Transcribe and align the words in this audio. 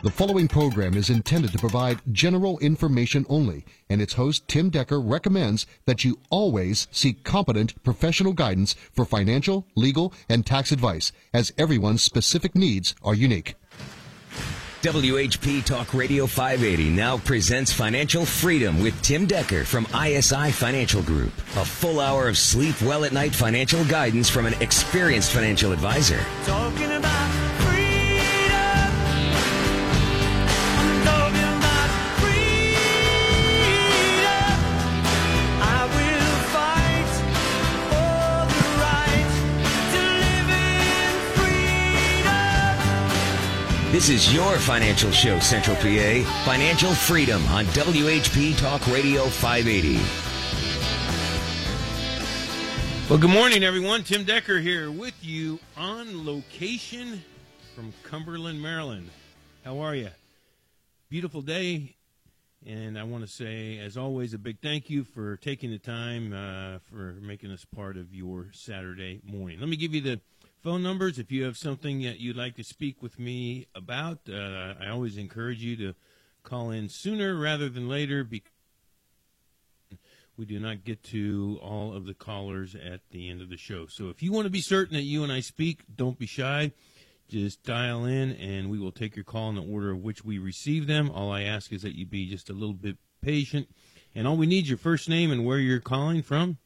The 0.00 0.10
following 0.12 0.46
program 0.46 0.94
is 0.94 1.10
intended 1.10 1.50
to 1.50 1.58
provide 1.58 1.98
general 2.12 2.60
information 2.60 3.26
only, 3.28 3.64
and 3.90 4.00
its 4.00 4.12
host, 4.12 4.46
Tim 4.46 4.70
Decker, 4.70 5.00
recommends 5.00 5.66
that 5.86 6.04
you 6.04 6.20
always 6.30 6.86
seek 6.92 7.24
competent 7.24 7.82
professional 7.82 8.32
guidance 8.32 8.74
for 8.92 9.04
financial, 9.04 9.66
legal, 9.74 10.14
and 10.28 10.46
tax 10.46 10.70
advice, 10.70 11.10
as 11.34 11.52
everyone's 11.58 12.00
specific 12.00 12.54
needs 12.54 12.94
are 13.02 13.14
unique. 13.14 13.56
WHP 14.82 15.64
Talk 15.64 15.92
Radio 15.92 16.28
580 16.28 16.90
now 16.90 17.18
presents 17.18 17.72
Financial 17.72 18.24
Freedom 18.24 18.80
with 18.80 19.02
Tim 19.02 19.26
Decker 19.26 19.64
from 19.64 19.84
ISI 19.92 20.52
Financial 20.52 21.02
Group. 21.02 21.36
A 21.56 21.64
full 21.64 21.98
hour 21.98 22.28
of 22.28 22.38
sleep 22.38 22.80
well 22.82 23.02
at 23.02 23.12
night 23.12 23.34
financial 23.34 23.84
guidance 23.86 24.30
from 24.30 24.46
an 24.46 24.54
experienced 24.62 25.32
financial 25.32 25.72
advisor. 25.72 26.24
Talking 26.44 26.92
about 26.92 27.47
This 43.98 44.10
is 44.10 44.32
your 44.32 44.56
financial 44.60 45.10
show, 45.10 45.40
Central 45.40 45.74
PA. 45.74 46.42
Financial 46.44 46.94
Freedom 46.94 47.44
on 47.48 47.64
WHP 47.64 48.56
Talk 48.56 48.86
Radio 48.86 49.26
580. 49.26 49.94
Well, 53.10 53.18
good 53.18 53.28
morning, 53.28 53.64
everyone. 53.64 54.04
Tim 54.04 54.22
Decker 54.22 54.60
here 54.60 54.92
with 54.92 55.16
you 55.20 55.58
on 55.76 56.24
location 56.24 57.24
from 57.74 57.92
Cumberland, 58.04 58.62
Maryland. 58.62 59.10
How 59.64 59.80
are 59.80 59.96
you? 59.96 60.10
Beautiful 61.08 61.42
day, 61.42 61.96
and 62.64 62.96
I 62.96 63.02
want 63.02 63.26
to 63.26 63.28
say, 63.28 63.80
as 63.80 63.96
always, 63.96 64.32
a 64.32 64.38
big 64.38 64.60
thank 64.60 64.88
you 64.88 65.02
for 65.02 65.38
taking 65.38 65.72
the 65.72 65.78
time 65.78 66.32
uh, 66.32 66.78
for 66.88 67.16
making 67.20 67.50
us 67.50 67.64
part 67.64 67.96
of 67.96 68.14
your 68.14 68.46
Saturday 68.52 69.20
morning. 69.24 69.58
Let 69.58 69.68
me 69.68 69.76
give 69.76 69.92
you 69.92 70.02
the 70.02 70.20
phone 70.62 70.82
numbers 70.82 71.18
if 71.18 71.30
you 71.30 71.44
have 71.44 71.56
something 71.56 72.02
that 72.02 72.18
you'd 72.18 72.36
like 72.36 72.56
to 72.56 72.64
speak 72.64 73.02
with 73.02 73.18
me 73.18 73.66
about. 73.74 74.18
Uh, 74.28 74.74
I 74.80 74.88
always 74.88 75.16
encourage 75.16 75.62
you 75.62 75.76
to 75.76 75.94
call 76.42 76.70
in 76.70 76.88
sooner 76.88 77.36
rather 77.36 77.68
than 77.68 77.88
later 77.88 78.24
because 78.24 78.50
we 80.36 80.44
do 80.44 80.58
not 80.60 80.84
get 80.84 81.02
to 81.02 81.58
all 81.62 81.92
of 81.92 82.06
the 82.06 82.14
callers 82.14 82.74
at 82.74 83.00
the 83.10 83.28
end 83.28 83.42
of 83.42 83.50
the 83.50 83.56
show. 83.56 83.86
So 83.86 84.08
if 84.08 84.22
you 84.22 84.32
want 84.32 84.44
to 84.44 84.50
be 84.50 84.60
certain 84.60 84.96
that 84.96 85.02
you 85.02 85.22
and 85.22 85.32
I 85.32 85.40
speak, 85.40 85.80
don't 85.94 86.18
be 86.18 86.26
shy. 86.26 86.72
Just 87.28 87.62
dial 87.62 88.04
in 88.04 88.32
and 88.32 88.70
we 88.70 88.78
will 88.78 88.92
take 88.92 89.14
your 89.14 89.24
call 89.24 89.50
in 89.50 89.56
the 89.56 89.62
order 89.62 89.90
of 89.90 90.02
which 90.02 90.24
we 90.24 90.38
receive 90.38 90.86
them. 90.86 91.10
All 91.10 91.30
I 91.30 91.42
ask 91.42 91.72
is 91.72 91.82
that 91.82 91.94
you 91.94 92.06
be 92.06 92.28
just 92.28 92.50
a 92.50 92.54
little 92.54 92.74
bit 92.74 92.96
patient. 93.20 93.68
And 94.14 94.26
all 94.26 94.36
we 94.36 94.46
need 94.46 94.64
is 94.64 94.70
your 94.70 94.78
first 94.78 95.08
name 95.08 95.30
and 95.30 95.44
where 95.44 95.58
you're 95.58 95.80
calling 95.80 96.22
from. 96.22 96.58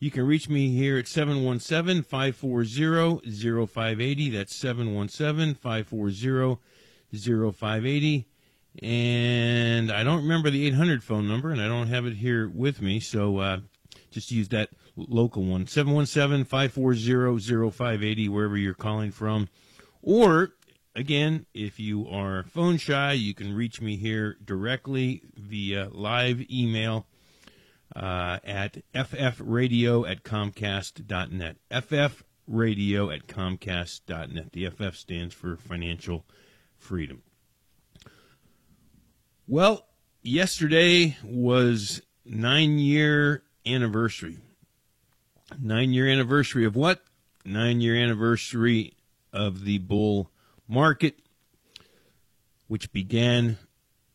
You 0.00 0.10
can 0.10 0.26
reach 0.26 0.48
me 0.48 0.70
here 0.70 0.98
at 0.98 1.06
717 1.06 2.02
540 2.02 3.66
0580. 3.66 4.30
That's 4.30 4.56
717 4.56 5.54
540 5.54 6.58
0580 7.52 8.26
and 8.82 9.90
I 9.90 10.04
don't 10.04 10.22
remember 10.22 10.50
the 10.50 10.66
800 10.66 11.02
phone 11.02 11.26
number, 11.26 11.50
and 11.50 11.60
I 11.60 11.66
don't 11.66 11.88
have 11.88 12.06
it 12.06 12.14
here 12.14 12.48
with 12.48 12.80
me, 12.80 13.00
so 13.00 13.38
uh, 13.38 13.60
just 14.10 14.30
use 14.30 14.48
that 14.50 14.70
local 14.96 15.42
one 15.42 15.66
717 15.66 16.44
540 16.44 17.70
0580, 17.70 18.28
wherever 18.28 18.56
you're 18.56 18.74
calling 18.74 19.10
from. 19.10 19.48
Or, 20.02 20.54
again, 20.94 21.46
if 21.52 21.80
you 21.80 22.08
are 22.08 22.44
phone 22.44 22.76
shy, 22.76 23.12
you 23.12 23.34
can 23.34 23.54
reach 23.54 23.80
me 23.80 23.96
here 23.96 24.36
directly 24.44 25.22
via 25.34 25.88
live 25.90 26.48
email 26.50 27.06
uh, 27.94 28.38
at 28.44 28.78
ffradio 28.94 30.08
at 30.08 30.22
comcast.net. 30.22 31.56
ffradio 31.70 33.14
at 33.14 33.26
comcast.net. 33.26 34.52
The 34.52 34.70
FF 34.70 34.96
stands 34.96 35.34
for 35.34 35.56
Financial 35.56 36.24
Freedom. 36.76 37.22
Well, 39.46 39.86
yesterday 40.22 41.16
was 41.24 42.02
nine 42.24 42.78
year 42.78 43.42
anniversary. 43.66 44.38
Nine 45.58 45.92
year 45.92 46.08
anniversary 46.08 46.64
of 46.64 46.76
what? 46.76 47.02
Nine 47.44 47.80
year 47.80 47.96
anniversary 47.96 48.94
of 49.32 49.64
the 49.64 49.78
bull 49.78 50.30
market, 50.68 51.18
which 52.68 52.92
began 52.92 53.58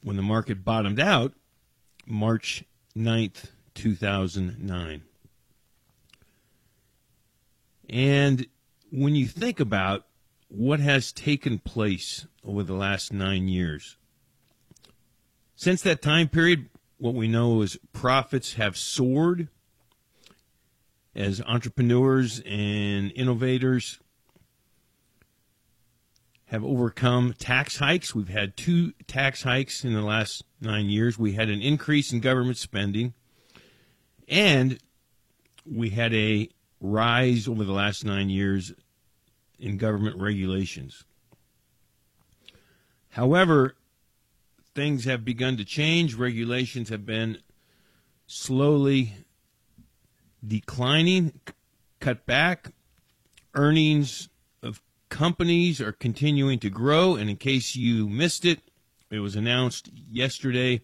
when 0.04 0.16
the 0.16 0.22
market 0.22 0.64
bottomed 0.64 1.00
out 1.00 1.34
March 2.06 2.64
9th, 2.96 3.50
2009. 3.76 5.04
And 7.88 8.48
when 8.92 9.16
you 9.16 9.28
think 9.28 9.60
about 9.60 10.08
what 10.48 10.80
has 10.80 11.12
taken 11.12 11.60
place 11.60 12.26
over 12.44 12.64
the 12.64 12.74
last 12.74 13.14
nine 13.14 13.48
years, 13.48 13.98
since 15.56 15.82
that 15.84 16.02
time 16.02 16.28
period, 16.28 16.70
what 16.98 17.14
we 17.14 17.28
know 17.28 17.62
is 17.62 17.78
profits 17.94 18.54
have 18.54 18.76
soared 18.76 19.50
as 21.14 21.42
entrepreneurs 21.42 22.42
and 22.46 23.12
innovators 23.14 24.00
have 26.48 26.64
overcome 26.64 27.34
tax 27.38 27.78
hikes. 27.78 28.14
We've 28.14 28.30
had 28.30 28.56
two 28.56 28.94
tax 29.08 29.44
hikes 29.44 29.84
in 29.84 29.94
the 29.94 30.02
last 30.02 30.44
nine 30.62 30.88
years. 30.88 31.18
We 31.18 31.34
had 31.34 31.50
an 31.50 31.62
increase 31.62 32.12
in 32.12 32.20
government 32.20 32.58
spending, 32.58 33.14
and 34.28 34.80
we 35.66 35.90
had 35.90 36.14
a 36.14 36.50
rise 36.80 37.48
over 37.48 37.64
the 37.64 37.72
last 37.72 38.06
nine 38.06 38.30
years 38.30 38.74
in 39.60 39.78
government 39.78 40.18
regulations. 40.18 41.04
However, 43.10 43.76
things 44.74 45.06
have 45.06 45.24
begun 45.24 45.58
to 45.58 45.66
change. 45.66 46.16
Regulations 46.16 46.90
have 46.90 47.06
been 47.06 47.38
slowly 48.28 49.14
declining, 50.46 51.40
cut 52.00 52.26
back. 52.26 52.72
Earnings 53.54 54.28
of 54.62 54.82
companies 55.10 55.80
are 55.80 55.94
continuing 55.94 56.60
to 56.60 56.70
grow. 56.70 57.16
And 57.16 57.30
in 57.30 57.38
case 57.38 57.76
you 57.76 58.10
missed 58.10 58.44
it, 58.44 58.60
it 59.10 59.20
was 59.20 59.36
announced 59.36 59.90
yesterday 59.94 60.82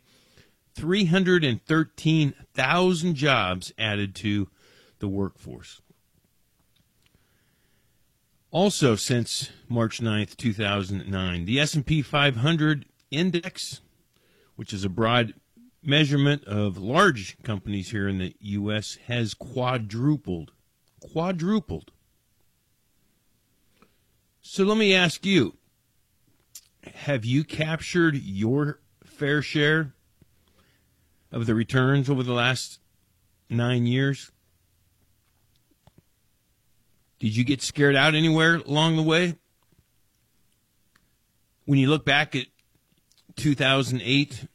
313,000 0.75 3.15
jobs 3.15 3.73
added 3.77 4.15
to 4.15 4.49
the 4.99 5.07
workforce. 5.07 5.81
Also, 8.51 8.95
since 8.95 9.49
March 9.69 10.01
9th, 10.01 10.35
2009, 10.35 11.45
the 11.45 11.59
S&P 11.59 12.01
500 12.01 12.85
index, 13.09 13.81
which 14.55 14.73
is 14.73 14.83
a 14.83 14.89
broad 14.89 15.33
measurement 15.81 16.43
of 16.45 16.77
large 16.77 17.37
companies 17.43 17.91
here 17.91 18.07
in 18.07 18.17
the 18.17 18.35
U.S., 18.39 18.97
has 19.07 19.33
quadrupled. 19.33 20.51
Quadrupled. 20.99 21.91
So 24.41 24.63
let 24.63 24.77
me 24.77 24.93
ask 24.93 25.25
you 25.25 25.55
have 26.83 27.23
you 27.23 27.43
captured 27.43 28.15
your 28.15 28.79
fair 29.03 29.41
share 29.41 29.93
of 31.31 31.45
the 31.45 31.55
returns 31.55 32.09
over 32.09 32.23
the 32.23 32.33
last 32.33 32.79
nine 33.49 33.85
years? 33.85 34.31
Did 37.19 37.35
you 37.35 37.43
get 37.43 37.61
scared 37.61 37.95
out 37.95 38.15
anywhere 38.15 38.55
along 38.55 38.95
the 38.95 39.03
way? 39.03 39.35
When 41.65 41.77
you 41.77 41.89
look 41.89 42.03
back 42.03 42.35
at 42.35 42.47
2008 43.35 44.47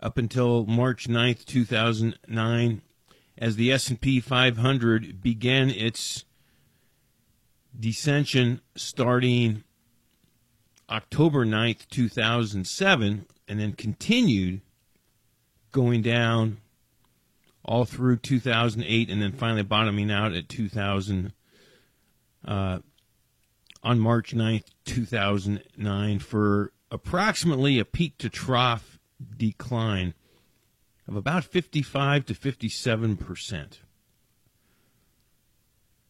up 0.00 0.16
until 0.16 0.64
March 0.64 1.06
9th, 1.06 1.44
2009, 1.44 2.82
as 3.36 3.56
the 3.56 3.70
S&P 3.70 4.20
500 4.20 5.20
began 5.22 5.70
its 5.70 6.24
descension 7.78 8.60
starting 8.74 9.64
October 10.90 11.44
9th, 11.44 11.86
2007, 11.90 13.26
and 13.46 13.60
then 13.60 13.72
continued 13.72 14.62
going 15.78 16.02
down 16.02 16.56
all 17.64 17.84
through 17.84 18.16
2008 18.16 19.08
and 19.08 19.22
then 19.22 19.30
finally 19.30 19.62
bottoming 19.62 20.10
out 20.10 20.32
at 20.32 20.48
2000 20.48 21.32
uh, 22.44 22.80
on 23.84 24.00
March 24.00 24.34
9th, 24.34 24.64
2009 24.86 26.18
for 26.18 26.72
approximately 26.90 27.78
a 27.78 27.84
peak 27.84 28.18
to 28.18 28.28
trough 28.28 28.98
decline 29.36 30.14
of 31.06 31.14
about 31.14 31.44
55 31.44 32.26
to 32.26 32.34
57 32.34 33.16
percent. 33.16 33.78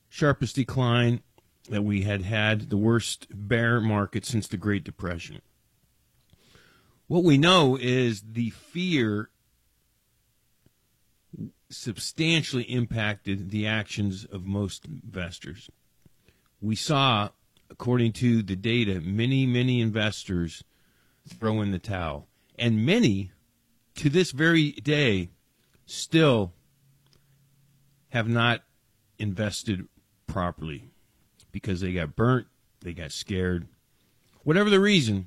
Sharpest 0.09 0.57
decline 0.57 1.21
that 1.69 1.85
we 1.85 2.05
had 2.05 2.23
had, 2.23 2.71
the 2.71 2.79
worst 2.79 3.27
bear 3.31 3.83
market 3.83 4.25
since 4.25 4.49
the 4.49 4.57
Great 4.57 4.83
Depression. 4.83 5.43
What 7.07 7.23
we 7.23 7.37
know 7.37 7.77
is 7.79 8.23
the 8.33 8.49
fear 8.49 9.29
substantially 11.71 12.65
impacted 12.65 13.51
the 13.51 13.67
actions 13.67 14.25
of 14.25 14.45
most 14.45 14.87
investors. 14.87 15.71
We 16.61 16.75
saw, 16.75 17.31
according 17.71 18.13
to 18.15 18.43
the 18.43 18.57
data, 18.57 19.01
many, 19.01 19.47
many 19.47 19.81
investors 19.81 20.65
throw 21.29 21.61
in 21.61 21.71
the 21.71 21.79
towel. 21.79 22.29
And 22.59 22.85
many, 22.85 23.33
to 23.97 24.09
this 24.09 24.33
very 24.33 24.73
day, 24.73 25.31
still 25.87 26.53
have 28.11 28.29
not 28.29 28.63
invested 29.19 29.87
properly 30.27 30.91
because 31.53 31.81
they 31.81 31.93
got 31.93 32.17
burnt, 32.17 32.47
they 32.81 32.93
got 32.93 33.13
scared, 33.13 33.69
whatever 34.43 34.71
the 34.71 34.81
reason. 34.81 35.27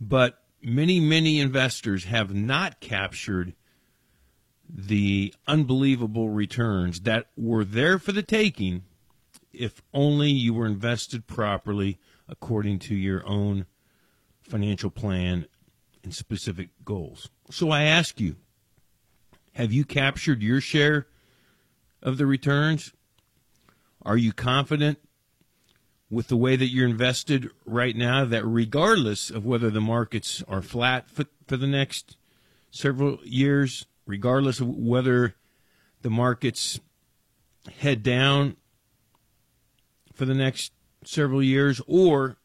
But 0.00 0.38
many, 0.62 1.00
many 1.00 1.40
investors 1.40 2.04
have 2.04 2.34
not 2.34 2.80
captured 2.80 3.54
the 4.68 5.34
unbelievable 5.46 6.28
returns 6.28 7.00
that 7.00 7.26
were 7.36 7.64
there 7.64 7.98
for 7.98 8.12
the 8.12 8.22
taking 8.22 8.82
if 9.52 9.82
only 9.94 10.30
you 10.30 10.52
were 10.52 10.66
invested 10.66 11.26
properly 11.26 11.98
according 12.28 12.78
to 12.78 12.94
your 12.94 13.26
own 13.26 13.66
financial 14.42 14.90
plan 14.90 15.46
and 16.02 16.14
specific 16.14 16.68
goals. 16.84 17.30
So 17.50 17.70
I 17.70 17.82
ask 17.82 18.20
you, 18.20 18.36
have 19.54 19.72
you 19.72 19.84
captured 19.84 20.42
your 20.42 20.60
share 20.60 21.06
of 22.02 22.18
the 22.18 22.26
returns? 22.26 22.92
Are 24.02 24.16
you 24.16 24.32
confident 24.32 24.98
with 26.10 26.28
the 26.28 26.36
way 26.36 26.54
that 26.56 26.68
you're 26.68 26.88
invested 26.88 27.50
right 27.64 27.96
now 27.96 28.24
that 28.24 28.44
regardless 28.44 29.30
of 29.30 29.44
whether 29.44 29.70
the 29.70 29.80
markets 29.80 30.42
are 30.46 30.62
flat 30.62 31.10
for, 31.10 31.24
for 31.46 31.56
the 31.56 31.66
next 31.66 32.16
several 32.70 33.18
years, 33.24 33.86
regardless 34.06 34.60
of 34.60 34.68
whether 34.68 35.34
the 36.02 36.10
markets 36.10 36.80
head 37.80 38.02
down 38.02 38.56
for 40.14 40.24
the 40.24 40.34
next 40.34 40.72
several 41.04 41.42
years, 41.42 41.80
or 41.86 42.36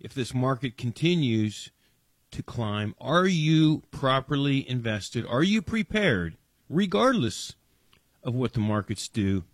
if 0.00 0.14
this 0.14 0.32
market 0.32 0.76
continues 0.76 1.70
to 2.30 2.42
climb, 2.42 2.94
are 3.00 3.26
you 3.26 3.82
properly 3.90 4.68
invested? 4.68 5.26
Are 5.26 5.42
you 5.42 5.60
prepared, 5.60 6.36
regardless 6.68 7.54
of 8.22 8.34
what 8.34 8.54
the 8.54 8.60
markets 8.60 9.08
do, 9.08 9.44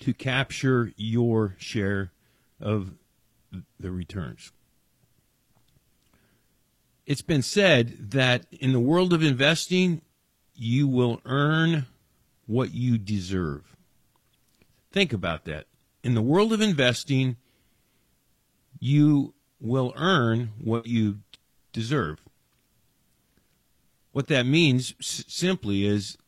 to 0.00 0.14
capture 0.14 0.92
your 0.96 1.54
share 1.58 2.12
of 2.60 2.94
the 3.78 3.90
returns? 3.90 4.52
It's 7.06 7.22
been 7.22 7.42
said 7.42 8.10
that 8.12 8.46
in 8.52 8.72
the 8.72 8.80
world 8.80 9.12
of 9.12 9.22
investing, 9.22 10.02
you 10.54 10.86
will 10.86 11.20
earn 11.24 11.86
what 12.46 12.72
you 12.72 12.98
deserve. 12.98 13.76
Think 14.92 15.12
about 15.12 15.44
that. 15.46 15.66
In 16.04 16.14
the 16.14 16.22
world 16.22 16.52
of 16.52 16.60
investing, 16.60 17.36
you 18.78 19.34
will 19.60 19.92
earn 19.96 20.50
what 20.62 20.86
you 20.86 21.20
deserve. 21.72 22.20
What 24.12 24.28
that 24.28 24.44
means 24.44 24.94
s- 25.00 25.24
simply 25.28 25.84
is 25.84 26.18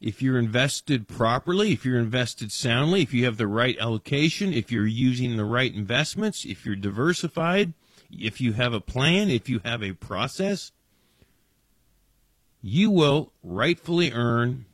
if 0.00 0.22
you're 0.22 0.38
invested 0.38 1.06
properly, 1.06 1.72
if 1.72 1.84
you're 1.84 1.98
invested 1.98 2.50
soundly, 2.50 3.02
if 3.02 3.12
you 3.12 3.26
have 3.26 3.36
the 3.36 3.46
right 3.46 3.78
allocation, 3.78 4.52
if 4.52 4.72
you're 4.72 4.86
using 4.86 5.36
the 5.36 5.44
right 5.44 5.72
investments, 5.72 6.44
if 6.44 6.64
you're 6.64 6.74
diversified, 6.74 7.74
if 8.12 8.40
you 8.40 8.52
have 8.52 8.72
a 8.72 8.80
plan, 8.80 9.30
if 9.30 9.48
you 9.48 9.60
have 9.64 9.82
a 9.82 9.92
process, 9.92 10.72
you 12.62 12.90
will 12.90 13.32
rightfully 13.42 14.12
earn 14.12 14.66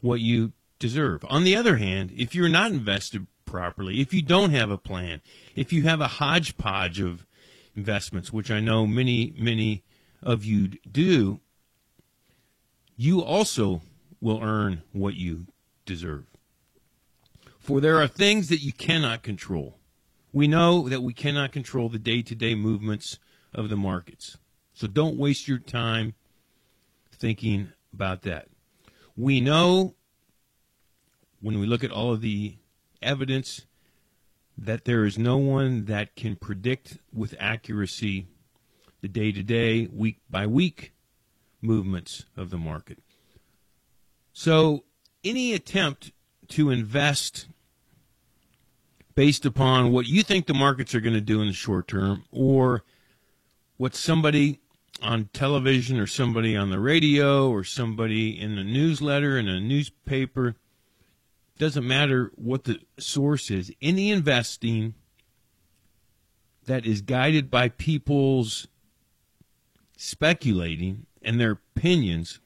what 0.00 0.20
you 0.20 0.52
deserve. 0.78 1.24
On 1.28 1.44
the 1.44 1.56
other 1.56 1.76
hand, 1.76 2.12
if 2.16 2.34
you're 2.34 2.48
not 2.48 2.72
invested 2.72 3.26
properly, 3.44 4.00
if 4.00 4.12
you 4.12 4.22
don't 4.22 4.50
have 4.50 4.70
a 4.70 4.78
plan, 4.78 5.20
if 5.54 5.72
you 5.72 5.82
have 5.82 6.00
a 6.00 6.06
hodgepodge 6.06 7.00
of 7.00 7.26
investments, 7.74 8.32
which 8.32 8.50
I 8.50 8.60
know 8.60 8.86
many, 8.86 9.34
many 9.38 9.82
of 10.22 10.44
you 10.44 10.68
do, 10.90 11.40
you 12.96 13.22
also 13.22 13.82
will 14.20 14.42
earn 14.42 14.82
what 14.92 15.14
you 15.14 15.46
deserve. 15.86 16.26
For 17.58 17.80
there 17.80 18.00
are 18.00 18.08
things 18.08 18.48
that 18.48 18.62
you 18.62 18.72
cannot 18.72 19.22
control. 19.22 19.79
We 20.32 20.46
know 20.46 20.88
that 20.88 21.02
we 21.02 21.12
cannot 21.12 21.52
control 21.52 21.88
the 21.88 21.98
day 21.98 22.22
to 22.22 22.34
day 22.34 22.54
movements 22.54 23.18
of 23.52 23.68
the 23.68 23.76
markets. 23.76 24.38
So 24.72 24.86
don't 24.86 25.16
waste 25.16 25.48
your 25.48 25.58
time 25.58 26.14
thinking 27.12 27.72
about 27.92 28.22
that. 28.22 28.48
We 29.16 29.40
know 29.40 29.94
when 31.40 31.58
we 31.58 31.66
look 31.66 31.84
at 31.84 31.90
all 31.90 32.12
of 32.12 32.20
the 32.20 32.56
evidence 33.02 33.66
that 34.56 34.84
there 34.84 35.04
is 35.04 35.18
no 35.18 35.36
one 35.38 35.86
that 35.86 36.14
can 36.14 36.36
predict 36.36 36.98
with 37.12 37.34
accuracy 37.38 38.26
the 39.00 39.08
day 39.08 39.32
to 39.32 39.42
day, 39.42 39.88
week 39.90 40.18
by 40.28 40.46
week 40.46 40.92
movements 41.62 42.26
of 42.36 42.50
the 42.50 42.58
market. 42.58 42.98
So, 44.32 44.84
any 45.24 45.52
attempt 45.52 46.12
to 46.48 46.70
invest 46.70 47.46
based 49.20 49.44
upon 49.44 49.92
what 49.92 50.06
you 50.06 50.22
think 50.22 50.46
the 50.46 50.54
markets 50.54 50.94
are 50.94 51.00
going 51.02 51.12
to 51.12 51.20
do 51.20 51.42
in 51.42 51.48
the 51.48 51.52
short 51.52 51.86
term 51.86 52.24
or 52.32 52.82
what 53.76 53.94
somebody 53.94 54.58
on 55.02 55.28
television 55.34 56.00
or 56.00 56.06
somebody 56.06 56.56
on 56.56 56.70
the 56.70 56.80
radio 56.80 57.50
or 57.50 57.62
somebody 57.62 58.40
in 58.40 58.56
a 58.56 58.64
newsletter 58.64 59.36
in 59.36 59.46
a 59.46 59.60
newspaper 59.60 60.56
doesn't 61.58 61.86
matter 61.86 62.32
what 62.36 62.64
the 62.64 62.80
source 62.98 63.50
is. 63.50 63.70
Any 63.82 64.10
investing 64.10 64.94
that 66.64 66.86
is 66.86 67.02
guided 67.02 67.50
by 67.50 67.68
people's 67.68 68.68
speculating 69.98 71.04
and 71.20 71.38
their 71.38 71.60
opinions 71.76 72.40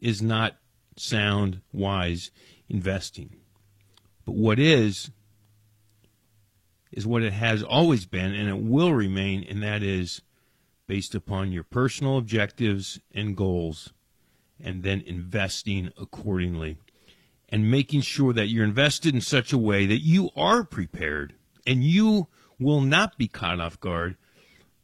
is 0.00 0.22
not 0.22 0.56
sound 0.96 1.60
wise 1.70 2.30
investing. 2.70 3.36
But 4.24 4.36
what 4.36 4.58
is 4.58 5.10
is 6.92 7.06
what 7.06 7.22
it 7.22 7.32
has 7.32 7.62
always 7.62 8.06
been 8.06 8.34
and 8.34 8.48
it 8.48 8.58
will 8.58 8.92
remain 8.94 9.44
and 9.48 9.62
that 9.62 9.82
is 9.82 10.22
based 10.86 11.14
upon 11.14 11.50
your 11.50 11.64
personal 11.64 12.18
objectives 12.18 13.00
and 13.14 13.36
goals 13.36 13.92
and 14.62 14.82
then 14.82 15.00
investing 15.06 15.90
accordingly 15.98 16.76
and 17.48 17.70
making 17.70 18.00
sure 18.00 18.32
that 18.32 18.48
you're 18.48 18.64
invested 18.64 19.14
in 19.14 19.20
such 19.20 19.52
a 19.52 19.58
way 19.58 19.86
that 19.86 20.00
you 20.00 20.30
are 20.36 20.64
prepared 20.64 21.34
and 21.66 21.84
you 21.84 22.28
will 22.58 22.80
not 22.80 23.18
be 23.18 23.28
caught 23.28 23.60
off 23.60 23.80
guard 23.80 24.16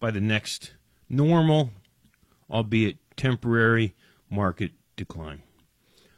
by 0.01 0.11
the 0.11 0.21
next 0.21 0.73
normal, 1.09 1.71
albeit 2.51 2.97
temporary, 3.17 3.95
market 4.31 4.73
decline. 4.97 5.43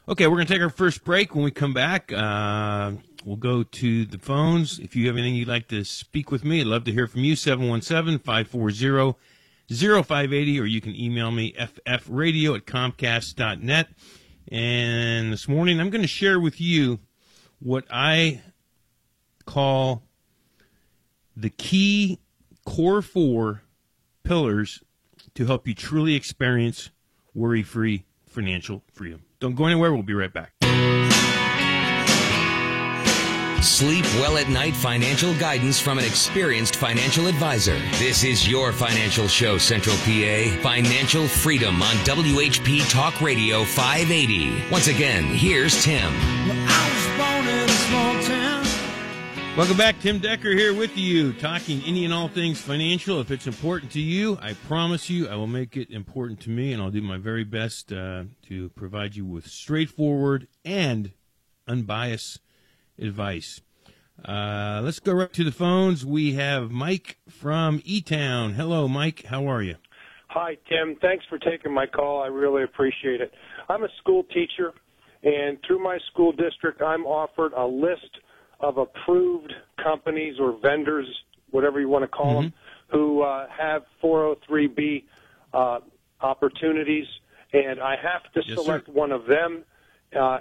Okay, 0.09 0.27
we're 0.27 0.37
going 0.37 0.47
to 0.47 0.53
take 0.53 0.63
our 0.63 0.71
first 0.71 1.05
break. 1.05 1.35
When 1.35 1.45
we 1.45 1.51
come 1.51 1.73
back, 1.73 2.13
uh, 2.13 2.93
we'll 3.25 3.37
go 3.37 3.63
to 3.63 4.05
the 4.05 4.19
phones. 4.19 4.79
If 4.79 4.97
you 4.97 5.07
have 5.07 5.17
anything 5.17 5.35
you'd 5.35 5.49
like 5.49 5.69
to 5.69 5.85
speak 5.85 6.31
with 6.31 6.45
me, 6.45 6.61
I'd 6.61 6.67
love 6.67 6.85
to 6.85 6.93
hear 6.93 7.07
from 7.07 7.23
you. 7.23 7.37
717 7.37 8.19
540 8.19 9.15
0580, 9.69 10.61
or 10.61 10.65
you 10.65 10.81
can 10.81 10.97
email 10.97 11.31
me 11.31 11.53
ffradio 11.53 12.57
at 12.57 12.67
comcast.net. 12.67 13.89
And 14.51 15.33
this 15.33 15.47
morning, 15.47 15.81
I'm 15.81 15.91
going 15.91 16.03
to 16.03 16.09
share 16.09 16.41
with 16.41 16.61
you 16.61 16.99
what 17.61 17.85
I 17.91 18.41
call 19.47 20.03
the 21.37 21.51
key 21.51 22.19
core 22.65 23.03
four 23.03 23.63
pillars 24.25 24.83
to 25.35 25.47
help 25.47 25.69
you 25.69 25.75
truly 25.75 26.15
experience 26.15 26.91
worry 27.35 27.63
free 27.63 28.05
financial 28.27 28.83
freedom. 28.93 29.23
Don't 29.39 29.55
go 29.55 29.67
anywhere. 29.67 29.93
We'll 29.93 30.03
be 30.03 30.15
right 30.15 30.33
back. 30.33 30.53
Sleep 33.61 34.07
well 34.15 34.39
at 34.39 34.49
night 34.49 34.75
financial 34.75 35.35
guidance 35.35 35.79
from 35.79 35.99
an 35.99 36.05
experienced 36.07 36.77
financial 36.77 37.27
advisor. 37.27 37.79
This 37.99 38.25
is 38.25 38.49
your 38.49 38.73
financial 38.73 39.29
show, 39.29 39.59
Central 39.59 39.97
PA. 39.97 40.63
Financial 40.63 41.29
Freedom 41.29 41.83
on 41.83 41.95
WHP 41.97 42.91
Talk 42.91 43.21
Radio 43.21 43.65
580. 43.65 44.71
Once 44.71 44.89
again, 44.89 45.25
here's 45.25 45.85
Tim. 45.85 46.11
I 46.11 46.89
was 46.89 47.19
born 47.19 47.55
in 47.55 47.69
a 47.69 47.69
small 47.69 48.23
town. 48.23 49.57
Welcome 49.59 49.77
back. 49.77 50.01
Tim 50.01 50.21
Decker 50.21 50.53
here 50.53 50.73
with 50.73 50.97
you, 50.97 51.35
talking 51.35 51.83
any 51.85 52.07
and 52.07 52.15
all 52.15 52.29
things 52.29 52.63
financial. 52.63 53.21
If 53.21 53.31
it's 53.31 53.47
important 53.47 53.93
to 53.93 54.01
you, 54.01 54.39
I 54.41 54.55
promise 54.55 55.11
you 55.11 55.29
I 55.29 55.35
will 55.35 55.47
make 55.47 55.77
it 55.77 55.91
important 55.91 56.41
to 56.41 56.51
me, 56.51 56.73
and 56.73 56.81
I'll 56.81 56.91
do 56.91 57.03
my 57.03 57.19
very 57.19 57.45
best 57.45 57.93
uh, 57.93 58.25
to 58.49 58.71
provide 58.71 59.17
you 59.17 59.27
with 59.27 59.47
straightforward 59.49 60.49
and 60.65 61.13
unbiased 61.69 62.41
advice. 63.01 63.61
Uh, 64.25 64.81
let's 64.85 65.01
go 65.01 65.13
right 65.13 65.33
to 65.33 65.45
the 65.45 65.53
phones. 65.53 66.05
We 66.05 66.35
have 66.35 66.71
Mike 66.71 67.17
from 67.29 67.81
E 67.85 68.03
Town. 68.03 68.53
Hello, 68.55 68.87
Mike. 68.87 69.25
How 69.27 69.47
are 69.51 69.63
you? 69.63 69.77
Hi, 70.29 70.57
Tim. 70.69 70.97
Thanks 71.01 71.25
for 71.29 71.39
taking 71.39 71.73
my 71.73 71.87
call. 71.87 72.23
I 72.23 72.27
really 72.27 72.63
appreciate 72.63 73.21
it. 73.21 73.33
I'm 73.69 73.83
a 73.83 73.89
school 73.99 74.25
teacher, 74.25 74.73
and 75.23 75.59
through 75.67 75.83
my 75.83 75.99
school 76.13 76.33
district, 76.33 76.83
I'm 76.83 77.05
offered 77.07 77.53
a 77.55 77.67
list 77.67 78.19
of 78.61 78.77
approved 78.77 79.53
companies 79.83 80.37
or 80.39 80.59
vendors, 80.63 81.07
whatever 81.51 81.81
you 81.81 81.89
want 81.89 82.03
to 82.05 82.09
call 82.09 82.35
Mm-hmm. 82.35 82.43
them, 82.43 82.53
who 82.93 83.23
uh, 83.23 83.47
have 83.57 83.83
403B 84.03 85.05
uh, 85.55 85.79
opportunities, 86.21 87.07
and 87.53 87.81
I 87.81 87.97
have 87.97 88.31
to 88.35 88.43
Yes, 88.47 88.59
select 88.59 88.87
sir. 88.87 88.93
one 88.93 89.13
of 89.13 89.27
them 89.27 89.65
uh, 90.19 90.39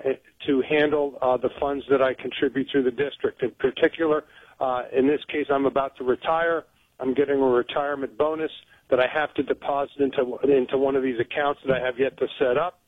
to 0.47 0.61
handle 0.67 1.17
uh, 1.21 1.37
the 1.37 1.49
funds 1.59 1.85
that 1.89 2.01
I 2.01 2.13
contribute 2.13 2.67
through 2.71 2.83
the 2.83 2.91
district. 2.91 3.43
In 3.43 3.51
particular, 3.51 4.23
uh, 4.59 4.83
in 4.95 5.07
this 5.07 5.21
case, 5.31 5.47
I'm 5.49 5.65
about 5.65 5.95
to 5.97 6.03
retire. 6.03 6.65
I'm 6.99 7.13
getting 7.13 7.39
a 7.39 7.45
retirement 7.45 8.17
bonus 8.17 8.51
that 8.89 8.99
I 8.99 9.07
have 9.07 9.33
to 9.35 9.43
deposit 9.43 9.99
into 9.99 10.37
into 10.43 10.77
one 10.77 10.95
of 10.95 11.03
these 11.03 11.19
accounts 11.19 11.61
that 11.65 11.79
I 11.79 11.85
have 11.85 11.99
yet 11.99 12.17
to 12.17 12.27
set 12.39 12.57
up. 12.57 12.81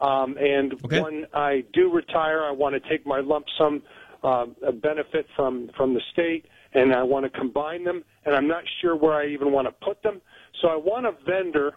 Um, 0.00 0.36
and 0.38 0.74
Okay. 0.84 1.00
when 1.00 1.26
I 1.34 1.64
do 1.72 1.92
retire, 1.92 2.42
I 2.44 2.52
want 2.52 2.80
to 2.80 2.88
take 2.88 3.06
my 3.06 3.20
lump 3.20 3.46
sum 3.58 3.82
uh, 4.22 4.46
benefit 4.80 5.26
from 5.36 5.70
from 5.76 5.94
the 5.94 6.00
state, 6.12 6.46
and 6.74 6.94
I 6.94 7.02
want 7.02 7.24
to 7.24 7.38
combine 7.38 7.84
them. 7.84 8.04
And 8.24 8.34
I'm 8.34 8.48
not 8.48 8.62
sure 8.80 8.96
where 8.96 9.14
I 9.14 9.26
even 9.26 9.52
want 9.52 9.66
to 9.66 9.72
put 9.84 10.02
them. 10.02 10.22
So 10.62 10.68
I 10.68 10.76
want 10.76 11.06
a 11.06 11.12
vendor 11.26 11.74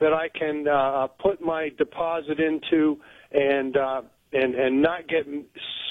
that 0.00 0.12
I 0.12 0.28
can 0.28 0.66
uh, 0.68 1.06
put 1.06 1.40
my 1.40 1.70
deposit 1.78 2.40
into 2.40 2.98
and 3.32 3.76
uh, 3.76 4.02
and 4.32 4.54
and 4.54 4.82
not 4.82 5.08
get 5.08 5.26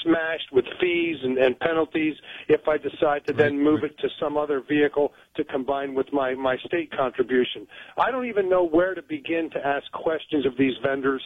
smashed 0.02 0.52
with 0.52 0.64
fees 0.80 1.16
and, 1.22 1.38
and 1.38 1.58
penalties 1.58 2.14
if 2.48 2.68
I 2.68 2.78
decide 2.78 3.26
to 3.26 3.32
then 3.32 3.62
move 3.62 3.82
right. 3.82 3.90
it 3.90 3.98
to 3.98 4.08
some 4.20 4.36
other 4.36 4.62
vehicle 4.66 5.12
to 5.36 5.44
combine 5.44 5.94
with 5.94 6.12
my 6.12 6.34
my 6.34 6.56
state 6.66 6.90
contribution. 6.96 7.66
I 7.98 8.10
don't 8.10 8.26
even 8.26 8.48
know 8.48 8.64
where 8.66 8.94
to 8.94 9.02
begin 9.02 9.50
to 9.50 9.66
ask 9.66 9.90
questions 9.92 10.46
of 10.46 10.56
these 10.58 10.74
vendors 10.82 11.22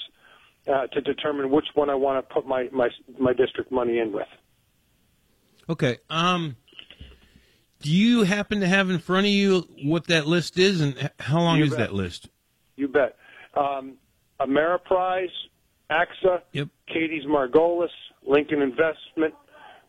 uh, 0.68 0.86
to 0.88 1.00
determine 1.00 1.50
which 1.50 1.66
one 1.74 1.90
I 1.90 1.94
want 1.94 2.26
to 2.26 2.34
put 2.34 2.46
my 2.46 2.68
my 2.72 2.88
my 3.18 3.32
district 3.32 3.70
money 3.72 3.98
in 3.98 4.12
with. 4.12 4.28
Okay. 5.68 5.98
Um, 6.08 6.56
do 7.80 7.90
you 7.90 8.24
happen 8.24 8.60
to 8.60 8.68
have 8.68 8.90
in 8.90 8.98
front 8.98 9.26
of 9.26 9.32
you 9.32 9.66
what 9.84 10.08
that 10.08 10.26
list 10.26 10.58
is, 10.58 10.80
and 10.80 11.10
how 11.18 11.40
long 11.40 11.58
You 11.58 11.64
is 11.64 11.70
bet. 11.70 11.78
that 11.78 11.94
list? 11.94 12.28
You 12.76 12.88
bet. 12.88 13.16
Um, 13.54 13.94
Ameriprise, 14.40 15.28
AXA, 15.90 16.42
Yep. 16.52 16.68
Kades-Margolis, 16.88 17.88
Lincoln 18.26 18.62
Investment, 18.62 19.34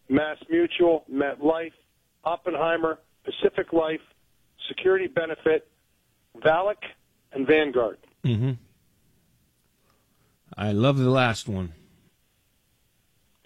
Mass 0.10 0.38
Mutual, 0.50 1.04
MetLife, 1.12 1.74
Oppenheimer, 2.24 3.00
Pacific 3.24 3.72
Life, 3.72 4.02
Security 4.68 5.08
Benefit, 5.08 5.68
VALIC, 6.44 6.78
and 7.34 7.48
Vanguard. 7.48 7.98
Mm-hmm. 8.24 8.52
I 10.58 10.72
love 10.72 10.98
the 10.98 11.10
last 11.10 11.48
one. 11.48 11.74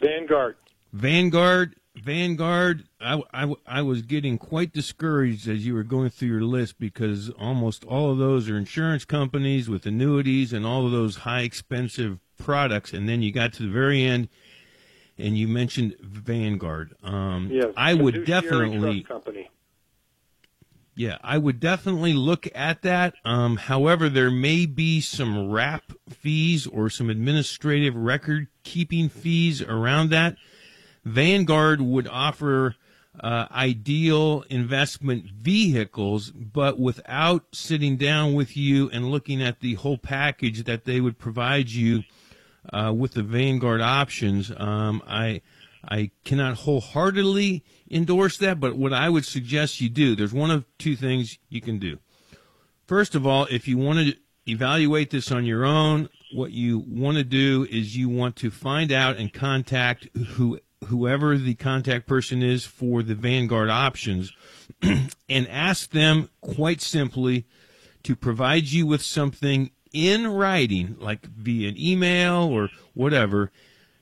Vanguard. 0.01 0.55
Vanguard, 0.91 1.75
Vanguard. 1.95 2.85
I, 2.99 3.21
I, 3.33 3.53
I 3.67 3.81
was 3.81 4.01
getting 4.01 4.37
quite 4.37 4.73
discouraged 4.73 5.47
as 5.47 5.65
you 5.65 5.73
were 5.73 5.83
going 5.83 6.09
through 6.09 6.29
your 6.29 6.43
list 6.43 6.79
because 6.79 7.29
almost 7.31 7.83
all 7.85 8.11
of 8.11 8.17
those 8.17 8.49
are 8.49 8.57
insurance 8.57 9.05
companies 9.05 9.69
with 9.69 9.85
annuities 9.85 10.51
and 10.51 10.65
all 10.65 10.85
of 10.85 10.91
those 10.91 11.17
high 11.17 11.41
expensive 11.41 12.19
products. 12.37 12.93
And 12.93 13.07
then 13.07 13.21
you 13.21 13.31
got 13.31 13.53
to 13.53 13.63
the 13.63 13.69
very 13.69 14.03
end 14.03 14.29
and 15.17 15.37
you 15.37 15.47
mentioned 15.47 15.95
Vanguard. 16.01 16.95
Um, 17.03 17.49
Yes. 17.51 17.73
I 17.77 17.93
would 17.93 18.25
definitely. 18.25 19.05
Yeah, 20.97 21.17
I 21.21 21.37
would 21.37 21.59
definitely 21.59 22.13
look 22.13 22.47
at 22.55 22.81
that. 22.83 23.15
Um, 23.25 23.57
however, 23.57 24.07
there 24.07 24.31
may 24.31 24.65
be 24.65 25.01
some 25.01 25.51
wrap 25.51 25.91
fees 26.09 26.65
or 26.67 26.89
some 26.89 27.09
administrative 27.09 27.93
record 27.95 28.47
keeping 28.63 29.09
fees 29.09 29.61
around 29.61 30.09
that. 30.11 30.37
Vanguard 31.03 31.81
would 31.81 32.07
offer 32.07 32.75
uh, 33.19 33.45
ideal 33.51 34.45
investment 34.49 35.25
vehicles, 35.29 36.31
but 36.31 36.79
without 36.79 37.43
sitting 37.53 37.97
down 37.97 38.33
with 38.33 38.55
you 38.55 38.89
and 38.91 39.11
looking 39.11 39.41
at 39.41 39.59
the 39.59 39.73
whole 39.75 39.97
package 39.97 40.63
that 40.63 40.85
they 40.85 41.01
would 41.01 41.17
provide 41.17 41.69
you 41.69 42.03
uh, 42.73 42.93
with 42.95 43.13
the 43.13 43.23
Vanguard 43.23 43.81
options. 43.81 44.51
Um, 44.55 45.01
I 45.07 45.41
I 45.87 46.11
cannot 46.23 46.57
wholeheartedly 46.57 47.63
endorse 47.89 48.37
that, 48.39 48.59
but 48.59 48.75
what 48.75 48.93
I 48.93 49.09
would 49.09 49.25
suggest 49.25 49.81
you 49.81 49.89
do, 49.89 50.15
there's 50.15 50.33
one 50.33 50.51
of 50.51 50.65
two 50.77 50.95
things 50.95 51.37
you 51.49 51.61
can 51.61 51.77
do. 51.77 51.99
First 52.87 53.15
of 53.15 53.25
all, 53.25 53.45
if 53.51 53.67
you 53.67 53.77
want 53.77 53.99
to 53.99 54.15
evaluate 54.47 55.09
this 55.09 55.31
on 55.31 55.45
your 55.45 55.65
own, 55.65 56.09
what 56.33 56.51
you 56.51 56.83
want 56.87 57.17
to 57.17 57.23
do 57.23 57.67
is 57.69 57.95
you 57.95 58.09
want 58.09 58.35
to 58.37 58.51
find 58.51 58.91
out 58.91 59.17
and 59.17 59.31
contact 59.31 60.07
who 60.15 60.59
whoever 60.87 61.37
the 61.37 61.55
contact 61.55 62.05
person 62.05 62.43
is 62.43 62.65
for 62.65 63.01
the 63.01 63.15
Vanguard 63.15 63.69
options 63.69 64.31
and 64.81 65.47
ask 65.47 65.91
them 65.91 66.29
quite 66.41 66.81
simply 66.81 67.45
to 68.03 68.15
provide 68.15 68.65
you 68.65 68.85
with 68.85 69.01
something 69.01 69.71
in 69.95 70.27
writing, 70.27 70.97
like 70.99 71.25
via 71.25 71.69
an 71.69 71.79
email 71.79 72.43
or 72.43 72.69
whatever, 72.93 73.49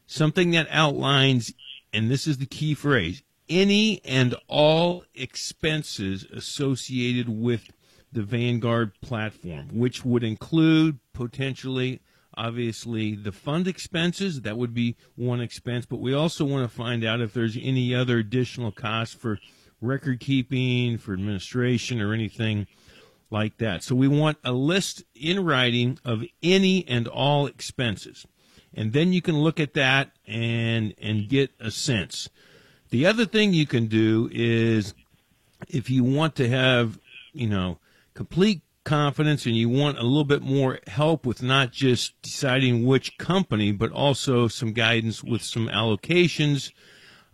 something 0.07 0.49
that 0.51 0.67
outlines, 0.71 1.53
and 1.93 2.09
this 2.09 2.25
is 2.25 2.39
the 2.39 2.47
key 2.47 2.73
phrase, 2.73 3.21
any 3.47 4.03
and 4.03 4.35
all 4.47 5.03
expenses 5.13 6.25
associated 6.33 7.29
with 7.29 7.69
the 8.11 8.23
Vanguard 8.23 8.99
platform, 9.01 9.69
which 9.71 10.03
would 10.03 10.23
include 10.23 10.97
potentially, 11.13 12.01
obviously, 12.35 13.15
the 13.15 13.31
fund 13.31 13.67
expenses. 13.67 14.41
That 14.41 14.57
would 14.57 14.73
be 14.73 14.95
one 15.15 15.41
expense, 15.41 15.85
but 15.85 15.99
we 15.99 16.13
also 16.13 16.43
want 16.43 16.67
to 16.67 16.75
find 16.75 17.05
out 17.05 17.21
if 17.21 17.33
there's 17.33 17.57
any 17.61 17.93
other 17.93 18.17
additional 18.17 18.71
costs 18.71 19.13
for 19.13 19.37
record 19.79 20.19
keeping, 20.19 20.97
for 20.97 21.13
administration, 21.13 22.01
or 22.01 22.13
anything 22.13 22.65
like 23.33 23.57
that. 23.57 23.83
So 23.83 23.95
we 23.95 24.07
want 24.07 24.37
a 24.45 24.53
list 24.53 25.03
in 25.13 25.43
writing 25.43 25.99
of 26.05 26.23
any 26.41 26.87
and 26.87 27.07
all 27.07 27.47
expenses. 27.47 28.25
And 28.73 28.93
then 28.93 29.11
you 29.11 29.21
can 29.21 29.37
look 29.39 29.59
at 29.59 29.73
that 29.73 30.11
and 30.25 30.93
and 31.01 31.27
get 31.27 31.51
a 31.59 31.71
sense. 31.71 32.29
The 32.91 33.05
other 33.05 33.25
thing 33.25 33.53
you 33.53 33.65
can 33.65 33.87
do 33.87 34.29
is 34.31 34.93
if 35.67 35.89
you 35.89 36.03
want 36.03 36.35
to 36.35 36.47
have, 36.47 36.99
you 37.33 37.47
know, 37.47 37.79
complete 38.13 38.61
confidence 38.83 39.45
and 39.45 39.55
you 39.55 39.69
want 39.69 39.97
a 39.97 40.03
little 40.03 40.25
bit 40.25 40.41
more 40.41 40.79
help 40.87 41.25
with 41.25 41.41
not 41.41 41.71
just 41.71 42.21
deciding 42.21 42.85
which 42.85 43.17
company, 43.17 43.71
but 43.71 43.91
also 43.91 44.47
some 44.47 44.73
guidance 44.73 45.23
with 45.23 45.41
some 45.41 45.67
allocations 45.69 46.71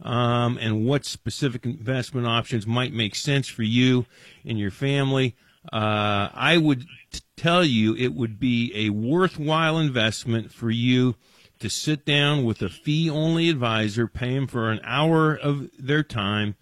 um, 0.02 0.58
and 0.62 0.86
what 0.86 1.06
specific 1.06 1.66
investment 1.66 2.28
options 2.28 2.66
might 2.66 2.94
make 2.94 3.16
sense 3.16 3.48
for 3.48 3.64
you 3.64 4.06
and 4.46 4.60
your 4.60 4.72
family. 4.72 5.36
Uh, 5.72 6.30
I 6.34 6.58
would 6.58 6.86
t- 7.12 7.20
tell 7.36 7.64
you 7.64 7.96
it 7.96 8.14
would 8.14 8.40
be 8.40 8.72
a 8.76 8.90
worthwhile 8.92 9.78
investment 9.78 10.52
for 10.52 10.70
you 10.70 11.16
to 11.60 11.70
sit 11.70 12.06
down 12.06 12.46
with 12.46 12.62
a 12.62 12.70
fee 12.70 13.10
only 13.10 13.50
advisor, 13.50 14.08
pay 14.08 14.34
them 14.34 14.48
for 14.48 14.72
an 14.72 14.80
hour 14.84 15.36
of 15.36 15.70
their 15.78 16.04
time. 16.04 16.56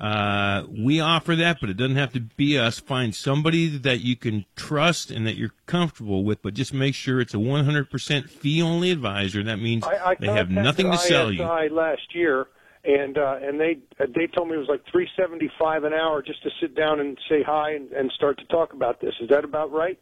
Uh, 0.00 0.64
we 0.68 1.00
offer 1.00 1.36
that, 1.36 1.58
but 1.60 1.70
it 1.70 1.76
doesn't 1.76 1.96
have 1.96 2.12
to 2.12 2.20
be 2.20 2.58
us. 2.58 2.80
Find 2.80 3.14
somebody 3.14 3.76
that 3.78 4.00
you 4.00 4.16
can 4.16 4.44
trust 4.56 5.10
and 5.10 5.26
that 5.26 5.36
you're 5.36 5.54
comfortable 5.66 6.24
with, 6.24 6.42
but 6.42 6.54
just 6.54 6.74
make 6.74 6.94
sure 6.94 7.20
it's 7.20 7.34
a 7.34 7.38
100% 7.38 8.28
fee 8.28 8.62
only 8.62 8.90
advisor. 8.90 9.42
That 9.44 9.58
means 9.58 9.84
I, 9.84 10.10
I 10.10 10.14
they 10.16 10.26
have 10.26 10.50
nothing 10.50 10.90
to 10.90 10.98
sell 10.98 11.30
you. 11.30 11.44
ISI 11.44 11.68
last 11.68 12.14
year, 12.14 12.48
and 12.84 13.16
uh, 13.16 13.38
and 13.42 13.58
they 13.58 13.78
they 13.98 14.26
told 14.26 14.48
me 14.48 14.54
it 14.54 14.58
was 14.58 14.68
like 14.68 14.82
three 14.90 15.08
seventy 15.16 15.50
five 15.58 15.84
an 15.84 15.92
hour 15.92 16.22
just 16.22 16.42
to 16.42 16.50
sit 16.60 16.74
down 16.74 17.00
and 17.00 17.18
say 17.28 17.42
hi 17.42 17.72
and, 17.72 17.90
and 17.92 18.10
start 18.12 18.38
to 18.38 18.44
talk 18.46 18.72
about 18.72 19.00
this. 19.00 19.14
Is 19.20 19.28
that 19.30 19.44
about 19.44 19.72
right? 19.72 19.98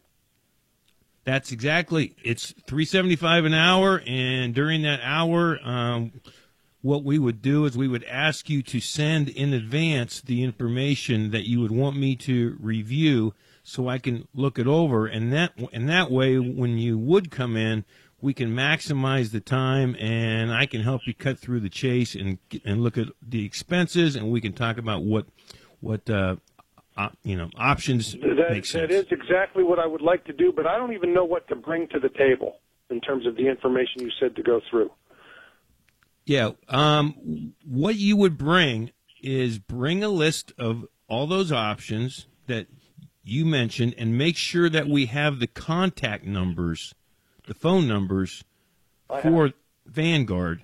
That's 1.25 1.51
exactly. 1.51 2.15
It's 2.23 2.53
three 2.67 2.85
seventy 2.85 3.15
five 3.15 3.45
an 3.45 3.53
hour, 3.53 4.01
and 4.05 4.53
during 4.53 4.81
that 4.81 4.99
hour, 5.01 5.59
um, 5.63 6.11
what 6.81 7.03
we 7.03 7.17
would 7.17 7.41
do 7.41 7.65
is 7.65 7.77
we 7.77 7.87
would 7.87 8.03
ask 8.03 8.49
you 8.49 8.61
to 8.63 8.81
send 8.81 9.29
in 9.29 9.53
advance 9.53 10.19
the 10.19 10.43
information 10.43 11.31
that 11.31 11.47
you 11.47 11.61
would 11.61 11.71
want 11.71 11.95
me 11.95 12.17
to 12.17 12.57
review, 12.59 13.33
so 13.63 13.87
I 13.87 13.99
can 13.99 14.27
look 14.33 14.59
it 14.59 14.67
over, 14.67 15.07
and 15.07 15.31
that 15.31 15.53
and 15.71 15.87
that 15.87 16.11
way, 16.11 16.37
when 16.37 16.77
you 16.77 16.97
would 16.97 17.31
come 17.31 17.55
in, 17.55 17.85
we 18.23 18.33
can 18.33 18.55
maximize 18.55 19.31
the 19.31 19.41
time, 19.41 19.97
and 19.99 20.53
I 20.53 20.65
can 20.65 20.81
help 20.81 21.01
you 21.05 21.13
cut 21.13 21.37
through 21.37 21.59
the 21.59 21.69
chase 21.69 22.15
and 22.15 22.37
and 22.63 22.81
look 22.81 22.97
at 22.97 23.07
the 23.21 23.43
expenses, 23.45 24.15
and 24.15 24.31
we 24.31 24.39
can 24.39 24.53
talk 24.53 24.77
about 24.77 25.03
what 25.03 25.25
what 25.81 26.09
uh, 26.09 26.37
op, 26.95 27.17
you 27.23 27.35
know 27.35 27.49
options 27.57 28.13
That, 28.13 28.47
make 28.49 28.65
sense. 28.65 28.89
that 28.89 28.91
is 28.91 29.07
exactly 29.11 29.61
what 29.61 29.77
I 29.77 29.85
would 29.85 30.01
like 30.01 30.23
to 30.25 30.33
do, 30.33 30.53
but 30.55 30.65
I 30.65 30.77
don't 30.77 30.93
even 30.93 31.13
know 31.13 31.25
what 31.25 31.49
to 31.49 31.55
bring 31.55 31.89
to 31.89 31.99
the 31.99 32.07
table 32.07 32.59
in 32.89 33.01
terms 33.01 33.27
of 33.27 33.35
the 33.35 33.45
information 33.49 34.01
you 34.01 34.11
said 34.21 34.37
to 34.37 34.41
go 34.41 34.61
through. 34.69 34.89
Yeah. 36.25 36.51
Um, 36.69 37.53
what 37.65 37.95
you 37.97 38.15
would 38.15 38.37
bring 38.37 38.91
is 39.21 39.59
bring 39.59 40.01
a 40.01 40.07
list 40.07 40.53
of 40.57 40.85
all 41.09 41.27
those 41.27 41.51
options 41.51 42.27
that 42.47 42.67
you 43.21 43.45
mentioned 43.45 43.95
and 43.97 44.17
make 44.17 44.37
sure 44.37 44.69
that 44.69 44.87
we 44.87 45.07
have 45.07 45.39
the 45.39 45.47
contact 45.47 46.23
numbers, 46.23 46.93
the 47.47 47.53
phone 47.53 47.87
numbers 47.87 48.43
for 49.21 49.51
Vanguard 49.85 50.63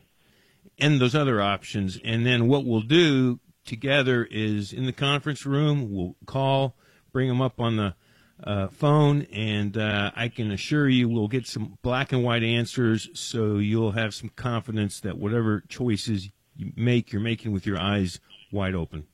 and 0.78 1.00
those 1.00 1.16
other 1.16 1.42
options. 1.42 2.00
And 2.04 2.26
then 2.26 2.48
what 2.48 2.66
we'll 2.66 2.82
do 2.82 3.40
together 3.66 4.28
is 4.30 4.74
in 4.74 4.86
the 4.86 4.94
conference 4.94 5.46
room, 5.46 5.92
we'll 5.92 6.16
call, 6.26 6.76
bring 7.12 7.28
them 7.28 7.42
up 7.42 7.60
on 7.60 7.78
the 7.78 7.96
uh, 8.44 8.68
phone, 8.70 9.24
and 9.34 9.78
uh, 9.78 10.12
I 10.16 10.30
can 10.30 10.52
assure 10.52 10.88
you 10.88 11.10
we'll 11.10 11.28
get 11.28 11.46
some 11.46 11.78
black 11.82 12.14
and 12.14 12.24
white 12.24 12.44
answers 12.44 13.10
so 13.14 13.58
you'll 13.58 13.92
have 13.92 14.14
some 14.14 14.30
confidence 14.30 15.02
that 15.02 15.18
whatever 15.18 15.64
choices 15.68 16.30
you 16.56 16.72
make, 16.76 17.12
you're 17.12 17.22
making 17.22 17.52
with 17.52 17.66
your 17.66 17.78
eyes 17.80 18.20
wide 18.52 18.76
open. 18.76 19.06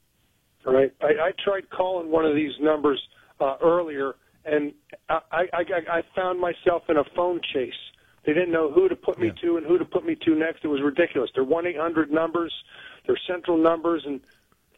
All 0.65 0.73
right. 0.73 0.93
I, 1.01 1.05
I 1.05 1.31
tried 1.43 1.69
calling 1.69 2.11
one 2.11 2.25
of 2.25 2.35
these 2.35 2.53
numbers 2.59 3.01
uh, 3.39 3.55
earlier, 3.63 4.15
and 4.45 4.73
I, 5.09 5.19
I, 5.31 5.43
I, 5.53 5.97
I 5.97 6.01
found 6.15 6.39
myself 6.39 6.83
in 6.89 6.97
a 6.97 7.03
phone 7.15 7.41
chase. 7.53 7.73
They 8.25 8.33
didn't 8.33 8.51
know 8.51 8.71
who 8.71 8.89
to 8.89 8.95
put 8.95 9.19
me 9.19 9.27
Yeah. 9.27 9.33
to 9.43 9.57
and 9.57 9.65
who 9.65 9.77
to 9.77 9.85
put 9.85 10.05
me 10.05 10.15
to 10.25 10.35
next. 10.35 10.63
It 10.63 10.67
was 10.67 10.81
ridiculous. 10.81 11.29
They're 11.35 11.43
one 11.43 11.67
eight 11.67 11.77
hundred 11.77 12.11
numbers, 12.11 12.53
they're 13.05 13.19
central 13.27 13.57
numbers, 13.57 14.03
and 14.05 14.19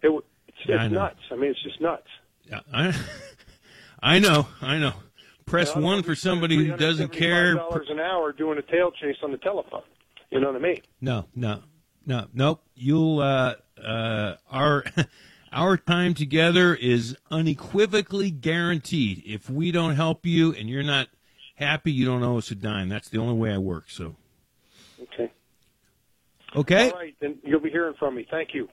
it, 0.01 0.09
it's, 0.47 0.57
Yeah, 0.65 0.83
it's 0.83 0.91
know. 0.93 1.00
nuts. 1.01 1.19
I 1.31 1.36
mean, 1.36 1.51
it's 1.51 1.63
just 1.63 1.79
nuts. 1.81 2.07
Yeah, 2.50 2.59
I, 2.74 2.93
I 4.01 4.19
know, 4.19 4.47
I 4.62 4.77
know. 4.77 4.93
Press 5.45 5.74
You 5.75 5.81
know, 5.81 5.88
one 5.88 6.03
for 6.03 6.13
somebody 6.15 6.55
who 6.57 6.75
doesn't 6.75 7.13
care. 7.13 7.55
$375 7.55 7.91
an 7.91 8.00
hour 8.01 8.33
doing 8.33 8.57
a 8.57 8.62
tail 8.62 8.91
chase 8.91 9.15
on 9.24 9.31
the 9.31 9.38
telephone. 9.38 9.83
You 10.29 10.41
know 10.41 10.47
what 10.51 10.57
I 10.57 10.59
mean? 10.59 10.81
No, 11.00 11.25
no, 11.36 11.62
no, 12.05 12.27
nope. 12.33 12.62
You'll 12.75 13.19
uh, 13.21 13.55
uh, 13.81 14.36
our 14.51 14.83
our 15.51 15.77
time 15.77 16.13
together 16.13 16.75
is 16.75 17.15
unequivocally 17.31 18.31
guaranteed. 18.31 19.23
If 19.25 19.49
we 19.49 19.71
don't 19.71 19.95
help 19.95 20.25
you 20.25 20.53
and 20.53 20.69
you're 20.69 20.83
not 20.83 21.07
happy, 21.55 21.91
you 21.91 22.05
don't 22.05 22.23
owe 22.23 22.37
us 22.37 22.51
a 22.51 22.55
dime. 22.55 22.89
That's 22.89 23.09
the 23.09 23.19
only 23.19 23.35
way 23.35 23.53
I 23.53 23.57
work. 23.57 23.89
So, 23.89 24.15
Okay. 25.01 25.31
okay. 26.55 26.91
All 26.91 26.97
right, 26.99 27.15
then 27.19 27.37
you'll 27.43 27.59
be 27.59 27.69
hearing 27.69 27.95
from 27.97 28.15
me. 28.15 28.27
Thank 28.29 28.53
you. 28.53 28.67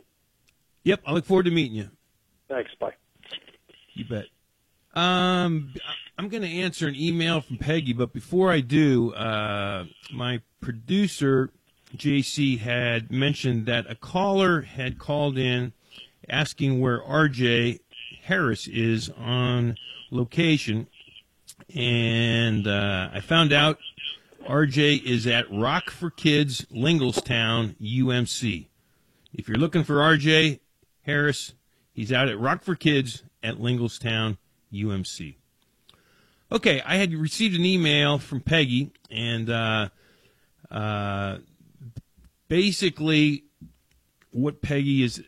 Yep, 0.84 1.02
I 1.06 1.12
look 1.12 1.24
forward 1.24 1.44
to 1.44 1.50
meeting 1.50 1.76
you. 1.76 1.90
Thanks. 2.48 2.70
Bye. 2.78 2.92
You 3.94 4.04
bet. 4.04 4.26
Um, 4.94 5.72
I'm 6.18 6.28
going 6.28 6.42
to 6.42 6.48
answer 6.48 6.86
an 6.86 6.94
email 6.94 7.40
from 7.40 7.56
Peggy, 7.58 7.92
but 7.92 8.12
before 8.12 8.50
I 8.52 8.60
do, 8.60 9.12
uh, 9.14 9.84
my 10.12 10.40
producer 10.60 11.50
JC 11.96 12.58
had 12.58 13.10
mentioned 13.10 13.66
that 13.66 13.90
a 13.90 13.94
caller 13.94 14.62
had 14.62 14.98
called 14.98 15.38
in 15.38 15.72
asking 16.28 16.80
where 16.80 17.00
RJ 17.00 17.80
Harris 18.22 18.66
is 18.66 19.10
on 19.18 19.76
location, 20.10 20.86
and 21.74 22.66
uh, 22.66 23.10
I 23.12 23.20
found 23.20 23.52
out 23.52 23.78
RJ 24.48 25.04
is 25.04 25.26
at 25.26 25.50
Rock 25.50 25.90
for 25.90 26.10
Kids, 26.10 26.66
Linglestown, 26.70 27.76
UMC. 27.80 28.66
If 29.32 29.48
you're 29.48 29.58
looking 29.58 29.84
for 29.84 29.96
RJ 29.96 30.60
Harris, 31.02 31.54
he's 31.92 32.12
out 32.12 32.28
at 32.28 32.38
Rock 32.38 32.62
for 32.62 32.74
Kids 32.74 33.24
at 33.42 33.60
Linglestown, 33.60 34.38
UMC. 34.72 35.36
Okay, 36.52 36.82
I 36.82 36.96
had 36.96 37.12
received 37.14 37.56
an 37.56 37.64
email 37.64 38.18
from 38.18 38.40
Peggy, 38.40 38.92
and 39.10 39.50
uh, 39.50 39.88
uh, 40.70 41.38
basically, 42.48 43.44
what 44.30 44.62
Peggy 44.62 45.02
is 45.02 45.22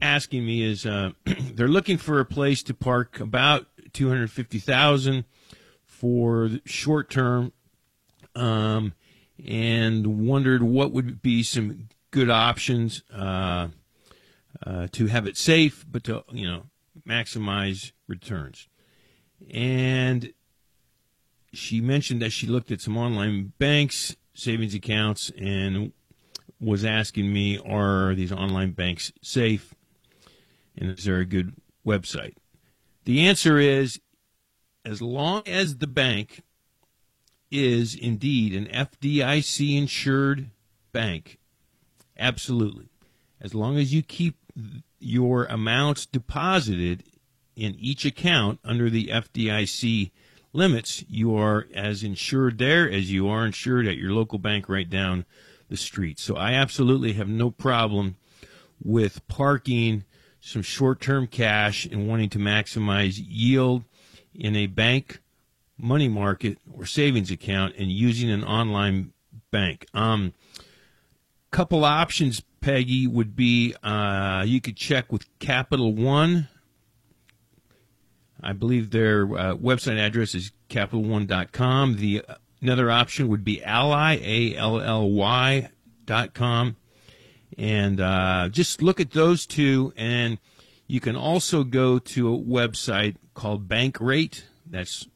asking 0.00 0.46
me 0.46 0.62
is 0.62 0.86
uh, 0.86 1.10
they're 1.24 1.68
looking 1.68 1.98
for 1.98 2.20
a 2.20 2.24
place 2.24 2.62
to 2.64 2.74
park 2.74 3.20
about 3.20 3.66
two 3.92 4.08
hundred 4.08 4.30
fifty 4.30 4.58
thousand 4.58 5.24
for 5.84 6.50
short 6.64 7.10
term, 7.10 7.52
um, 8.34 8.94
and 9.44 10.26
wondered 10.26 10.62
what 10.62 10.92
would 10.92 11.22
be 11.22 11.42
some 11.42 11.88
good 12.10 12.30
options 12.30 13.02
uh, 13.12 13.68
uh, 14.64 14.86
to 14.92 15.06
have 15.06 15.26
it 15.26 15.36
safe, 15.36 15.84
but 15.90 16.04
to 16.04 16.24
you 16.32 16.46
know 16.46 16.62
maximize 17.06 17.92
returns. 18.06 18.68
And 19.52 20.32
she 21.52 21.80
mentioned 21.80 22.22
that 22.22 22.30
she 22.30 22.46
looked 22.46 22.70
at 22.70 22.80
some 22.80 22.96
online 22.96 23.52
banks, 23.58 24.16
savings 24.34 24.74
accounts, 24.74 25.30
and 25.38 25.92
was 26.60 26.84
asking 26.84 27.32
me, 27.32 27.58
are 27.58 28.14
these 28.14 28.32
online 28.32 28.72
banks 28.72 29.12
safe? 29.22 29.74
And 30.80 30.96
is 30.96 31.04
there 31.04 31.18
a 31.18 31.24
good 31.24 31.54
website? 31.84 32.34
The 33.04 33.26
answer 33.26 33.58
is, 33.58 34.00
as 34.84 35.02
long 35.02 35.42
as 35.46 35.78
the 35.78 35.86
bank 35.86 36.42
is 37.50 37.94
indeed 37.94 38.54
an 38.54 38.66
FDIC 38.66 39.76
insured 39.76 40.50
bank, 40.92 41.38
absolutely. 42.18 42.90
As 43.40 43.54
long 43.54 43.76
as 43.76 43.92
you 43.92 44.02
keep 44.02 44.36
your 44.98 45.44
amounts 45.46 46.06
deposited 46.06 47.04
in 47.56 47.74
each 47.78 48.04
account 48.04 48.60
under 48.64 48.88
the 48.88 49.08
FDIC 49.08 50.10
limits, 50.52 51.04
you 51.08 51.36
are 51.36 51.66
as 51.74 52.02
insured 52.02 52.58
there 52.58 52.90
as 52.90 53.10
you 53.10 53.28
are 53.28 53.44
insured 53.46 53.86
at 53.86 53.96
your 53.96 54.12
local 54.12 54.38
bank 54.38 54.68
right 54.68 54.88
down 54.88 55.24
the 55.68 55.76
street. 55.76 56.18
So 56.18 56.36
I 56.36 56.52
absolutely 56.52 57.14
have 57.14 57.28
no 57.28 57.50
problem 57.50 58.16
with 58.82 59.26
parking 59.28 60.04
some 60.48 60.62
short 60.62 61.00
term 61.00 61.26
cash 61.26 61.84
and 61.84 62.08
wanting 62.08 62.30
to 62.30 62.38
maximize 62.38 63.22
yield 63.22 63.84
in 64.34 64.56
a 64.56 64.66
bank, 64.66 65.20
money 65.76 66.08
market, 66.08 66.58
or 66.72 66.86
savings 66.86 67.30
account 67.30 67.74
and 67.76 67.92
using 67.92 68.30
an 68.30 68.42
online 68.42 69.12
bank. 69.50 69.86
Um, 69.92 70.32
couple 71.50 71.84
options, 71.84 72.42
Peggy, 72.60 73.06
would 73.06 73.36
be 73.36 73.74
uh, 73.82 74.44
you 74.46 74.60
could 74.60 74.76
check 74.76 75.12
with 75.12 75.26
Capital 75.38 75.94
One. 75.94 76.48
I 78.40 78.52
believe 78.52 78.90
their 78.90 79.24
uh, 79.24 79.54
website 79.54 79.98
address 79.98 80.34
is 80.34 80.52
capitalone.com. 80.70 81.96
The 81.96 82.24
uh, 82.26 82.34
another 82.62 82.90
option 82.90 83.28
would 83.28 83.44
be 83.44 83.62
ally 83.62 84.18
a 84.22 84.54
l 84.56 84.80
l 84.80 85.10
y 85.10 85.70
dot 86.06 86.32
com, 86.32 86.76
and 87.58 88.00
uh, 88.00 88.48
just 88.50 88.80
look 88.80 89.00
at 89.00 89.10
those 89.10 89.44
two. 89.44 89.92
And 89.96 90.38
you 90.86 91.00
can 91.00 91.16
also 91.16 91.64
go 91.64 91.98
to 91.98 92.32
a 92.32 92.38
website 92.38 93.16
called 93.34 93.68
Bankrate. 93.68 94.44
That's 94.64 95.08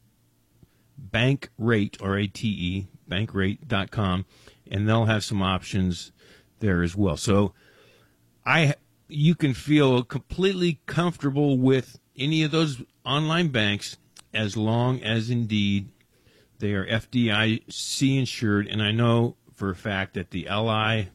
Bankrate, 1.00 2.02
or 2.02 2.10
R 2.10 2.18
A 2.18 2.26
T 2.26 2.48
E, 2.48 2.88
bankrate.com, 3.08 4.26
and 4.70 4.88
they'll 4.88 5.06
have 5.06 5.24
some 5.24 5.40
options 5.40 6.12
there 6.58 6.82
as 6.82 6.96
well. 6.96 7.16
So 7.16 7.54
I 8.44 8.74
you 9.08 9.34
can 9.34 9.54
feel 9.54 10.02
completely 10.02 10.80
comfortable 10.86 11.58
with 11.58 11.98
any 12.16 12.42
of 12.42 12.50
those 12.50 12.82
online 13.04 13.48
banks 13.48 13.98
as 14.32 14.56
long 14.56 15.02
as 15.02 15.28
indeed 15.28 15.90
they 16.58 16.72
are 16.72 16.86
FDIC 16.86 18.18
insured, 18.18 18.66
and 18.68 18.82
I 18.82 18.92
know 18.92 19.36
for 19.54 19.70
a 19.70 19.76
fact 19.76 20.14
that 20.14 20.30
the 20.30 20.48
Ally 20.48 21.06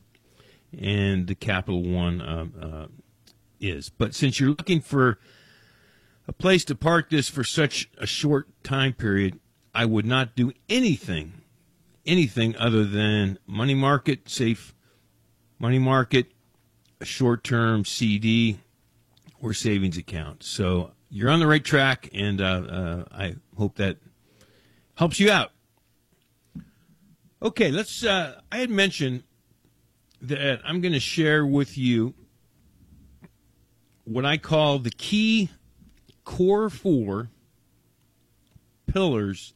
and 0.78 1.28
the 1.28 1.36
Capital 1.36 1.84
One 1.84 2.22
uh, 2.22 2.46
uh, 2.62 2.88
is. 3.60 3.90
But 3.90 4.14
since 4.16 4.40
you're 4.40 4.50
looking 4.50 4.82
for 4.82 5.20
a 6.28 6.34
place 6.34 6.66
to 6.66 6.76
park 6.76 7.10
this 7.10 7.30
for 7.30 7.44
such 7.44 7.90
a 7.98 8.08
short 8.08 8.48
time 8.64 8.94
period, 8.94 9.40
I 9.74 9.86
would 9.86 10.06
not 10.06 10.36
do 10.36 10.52
anything, 10.70 11.42
anything 12.06 12.56
other 12.58 12.84
than 12.84 13.40
money 13.46 13.76
market, 13.76 14.30
safe 14.30 14.74
money 15.60 15.80
market, 15.80 16.32
a 17.00 17.06
short 17.06 17.44
term 17.44 17.86
CD, 17.86 18.60
or 19.42 19.54
savings 19.54 19.98
account. 19.98 20.44
So 20.44 20.92
you're 21.10 21.30
on 21.30 21.40
the 21.40 21.48
right 21.48 21.64
track, 21.64 22.10
and 22.14 22.42
uh, 22.42 22.46
uh, 22.46 23.04
I 23.12 23.36
hope 23.56 23.78
that 23.78 23.98
helps 24.96 25.20
you 25.20 25.32
out. 25.32 25.52
Okay, 27.42 27.72
let's. 27.72 28.04
Uh, 28.04 28.42
I 28.52 28.58
had 28.58 28.70
mentioned 28.70 29.24
that 30.22 30.62
I'm 30.66 30.82
going 30.82 30.94
to 30.94 31.00
share 31.00 31.46
with 31.46 31.78
you 31.78 32.14
what 34.04 34.26
I 34.26 34.38
call 34.38 34.80
the 34.80 34.90
key 34.90 35.50
core 36.24 36.70
four 36.70 37.30
pillars 38.86 39.54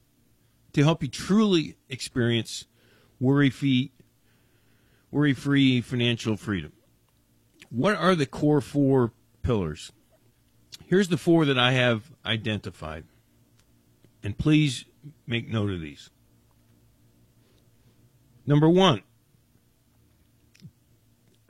to 0.74 0.84
help 0.84 1.02
you 1.02 1.10
truly 1.10 1.78
experience 1.90 2.66
worry-free, 3.20 3.92
worry-free 5.10 5.82
financial 5.82 6.38
freedom. 6.38 6.74
What 7.70 7.96
are 7.96 8.16
the 8.16 8.26
core 8.26 8.62
four 8.62 9.14
pillars? 9.42 9.92
Here's 10.86 11.08
the 11.08 11.18
four 11.18 11.46
that 11.46 11.58
I 11.58 11.72
have 11.72 12.12
identified. 12.26 13.06
And 14.24 14.38
please 14.38 14.86
make 15.26 15.50
note 15.50 15.72
of 15.72 15.82
these. 15.82 16.10
Number 18.46 18.70
one, 18.70 19.02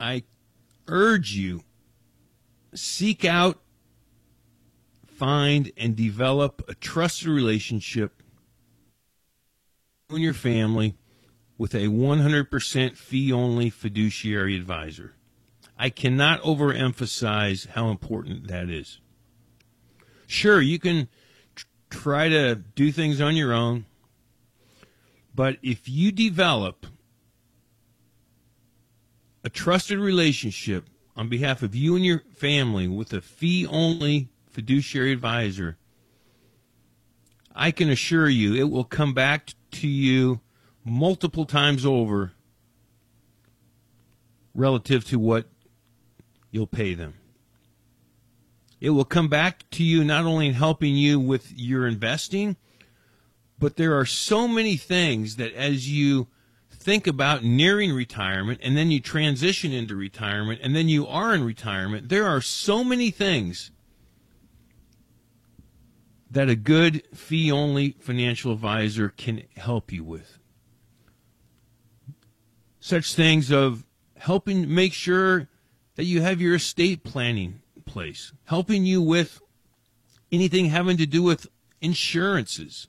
I 0.02 0.24
urge 0.88 1.32
you 1.32 1.62
seek 2.74 3.24
out, 3.24 3.60
find, 5.06 5.70
and 5.76 5.94
develop 5.94 6.64
a 6.68 6.74
trusted 6.74 7.28
relationship 7.28 8.20
in 10.10 10.16
your 10.16 10.34
family 10.34 10.96
with 11.56 11.72
a 11.72 11.86
100% 11.86 12.96
fee 12.96 13.32
only 13.32 13.70
fiduciary 13.70 14.56
advisor. 14.56 15.14
I 15.78 15.88
cannot 15.88 16.42
overemphasize 16.42 17.68
how 17.68 17.88
important 17.88 18.48
that 18.48 18.68
is. 18.68 19.00
Sure, 20.26 20.60
you 20.60 20.80
can 20.80 21.08
tr- 21.54 21.66
try 21.90 22.28
to 22.28 22.56
do 22.56 22.90
things 22.90 23.20
on 23.20 23.36
your 23.36 23.52
own, 23.52 23.86
but 25.32 25.58
if 25.62 25.88
you 25.88 26.10
develop 26.10 26.86
a 29.44 29.50
trusted 29.50 29.98
relationship 29.98 30.86
on 31.16 31.28
behalf 31.28 31.62
of 31.62 31.74
you 31.74 31.96
and 31.96 32.04
your 32.04 32.22
family 32.34 32.88
with 32.88 33.12
a 33.12 33.20
fee 33.20 33.66
only 33.66 34.28
fiduciary 34.50 35.12
advisor, 35.12 35.76
I 37.54 37.70
can 37.70 37.90
assure 37.90 38.28
you 38.28 38.54
it 38.54 38.70
will 38.70 38.84
come 38.84 39.14
back 39.14 39.50
to 39.72 39.88
you 39.88 40.40
multiple 40.84 41.44
times 41.44 41.84
over 41.84 42.32
relative 44.54 45.04
to 45.06 45.18
what 45.18 45.46
you'll 46.50 46.66
pay 46.66 46.94
them. 46.94 47.14
It 48.80 48.90
will 48.90 49.04
come 49.04 49.28
back 49.28 49.68
to 49.72 49.84
you 49.84 50.02
not 50.04 50.24
only 50.24 50.48
in 50.48 50.54
helping 50.54 50.96
you 50.96 51.20
with 51.20 51.52
your 51.56 51.86
investing, 51.86 52.56
but 53.58 53.76
there 53.76 53.96
are 53.96 54.04
so 54.04 54.48
many 54.48 54.76
things 54.76 55.36
that 55.36 55.54
as 55.54 55.88
you 55.88 56.26
think 56.82 57.06
about 57.06 57.44
nearing 57.44 57.92
retirement 57.92 58.60
and 58.62 58.76
then 58.76 58.90
you 58.90 59.00
transition 59.00 59.72
into 59.72 59.94
retirement 59.94 60.60
and 60.62 60.74
then 60.74 60.88
you 60.88 61.06
are 61.06 61.34
in 61.34 61.44
retirement, 61.44 62.08
there 62.08 62.26
are 62.26 62.40
so 62.40 62.82
many 62.82 63.10
things 63.10 63.70
that 66.30 66.48
a 66.48 66.56
good 66.56 67.02
fee 67.14 67.52
only 67.52 67.92
financial 68.00 68.52
advisor 68.52 69.10
can 69.10 69.42
help 69.56 69.92
you 69.92 70.02
with. 70.02 70.38
Such 72.80 73.14
things 73.14 73.52
of 73.52 73.84
helping 74.16 74.74
make 74.74 74.92
sure 74.92 75.48
that 75.94 76.04
you 76.04 76.22
have 76.22 76.40
your 76.40 76.56
estate 76.56 77.04
planning 77.04 77.60
in 77.76 77.82
place, 77.82 78.32
helping 78.44 78.84
you 78.84 79.00
with 79.02 79.40
anything 80.32 80.66
having 80.66 80.96
to 80.96 81.06
do 81.06 81.22
with 81.22 81.46
insurances. 81.80 82.88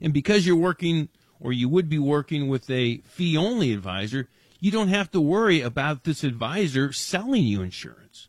And 0.00 0.12
because 0.12 0.46
you're 0.46 0.54
working 0.54 1.08
or 1.40 1.52
you 1.52 1.68
would 1.68 1.88
be 1.88 1.98
working 1.98 2.48
with 2.48 2.70
a 2.70 2.98
fee 3.04 3.36
only 3.36 3.72
advisor, 3.72 4.28
you 4.60 4.70
don't 4.70 4.88
have 4.88 5.10
to 5.10 5.20
worry 5.20 5.60
about 5.60 6.04
this 6.04 6.24
advisor 6.24 6.92
selling 6.92 7.44
you 7.44 7.62
insurance. 7.62 8.28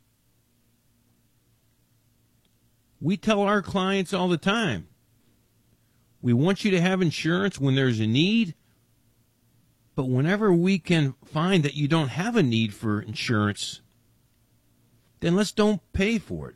We 2.99 3.17
tell 3.17 3.41
our 3.41 3.61
clients 3.61 4.13
all 4.13 4.27
the 4.27 4.37
time 4.37 4.87
we 6.21 6.33
want 6.33 6.65
you 6.65 6.71
to 6.71 6.81
have 6.81 7.01
insurance 7.01 7.59
when 7.59 7.75
there's 7.75 7.99
a 7.99 8.07
need, 8.07 8.55
but 9.95 10.09
whenever 10.09 10.51
we 10.51 10.79
can 10.79 11.15
find 11.23 11.63
that 11.63 11.75
you 11.75 11.87
don't 11.87 12.09
have 12.09 12.35
a 12.35 12.43
need 12.43 12.73
for 12.73 13.01
insurance, 13.01 13.81
then 15.19 15.35
let's 15.35 15.51
don't 15.51 15.81
pay 15.93 16.17
for 16.17 16.49
it. 16.49 16.55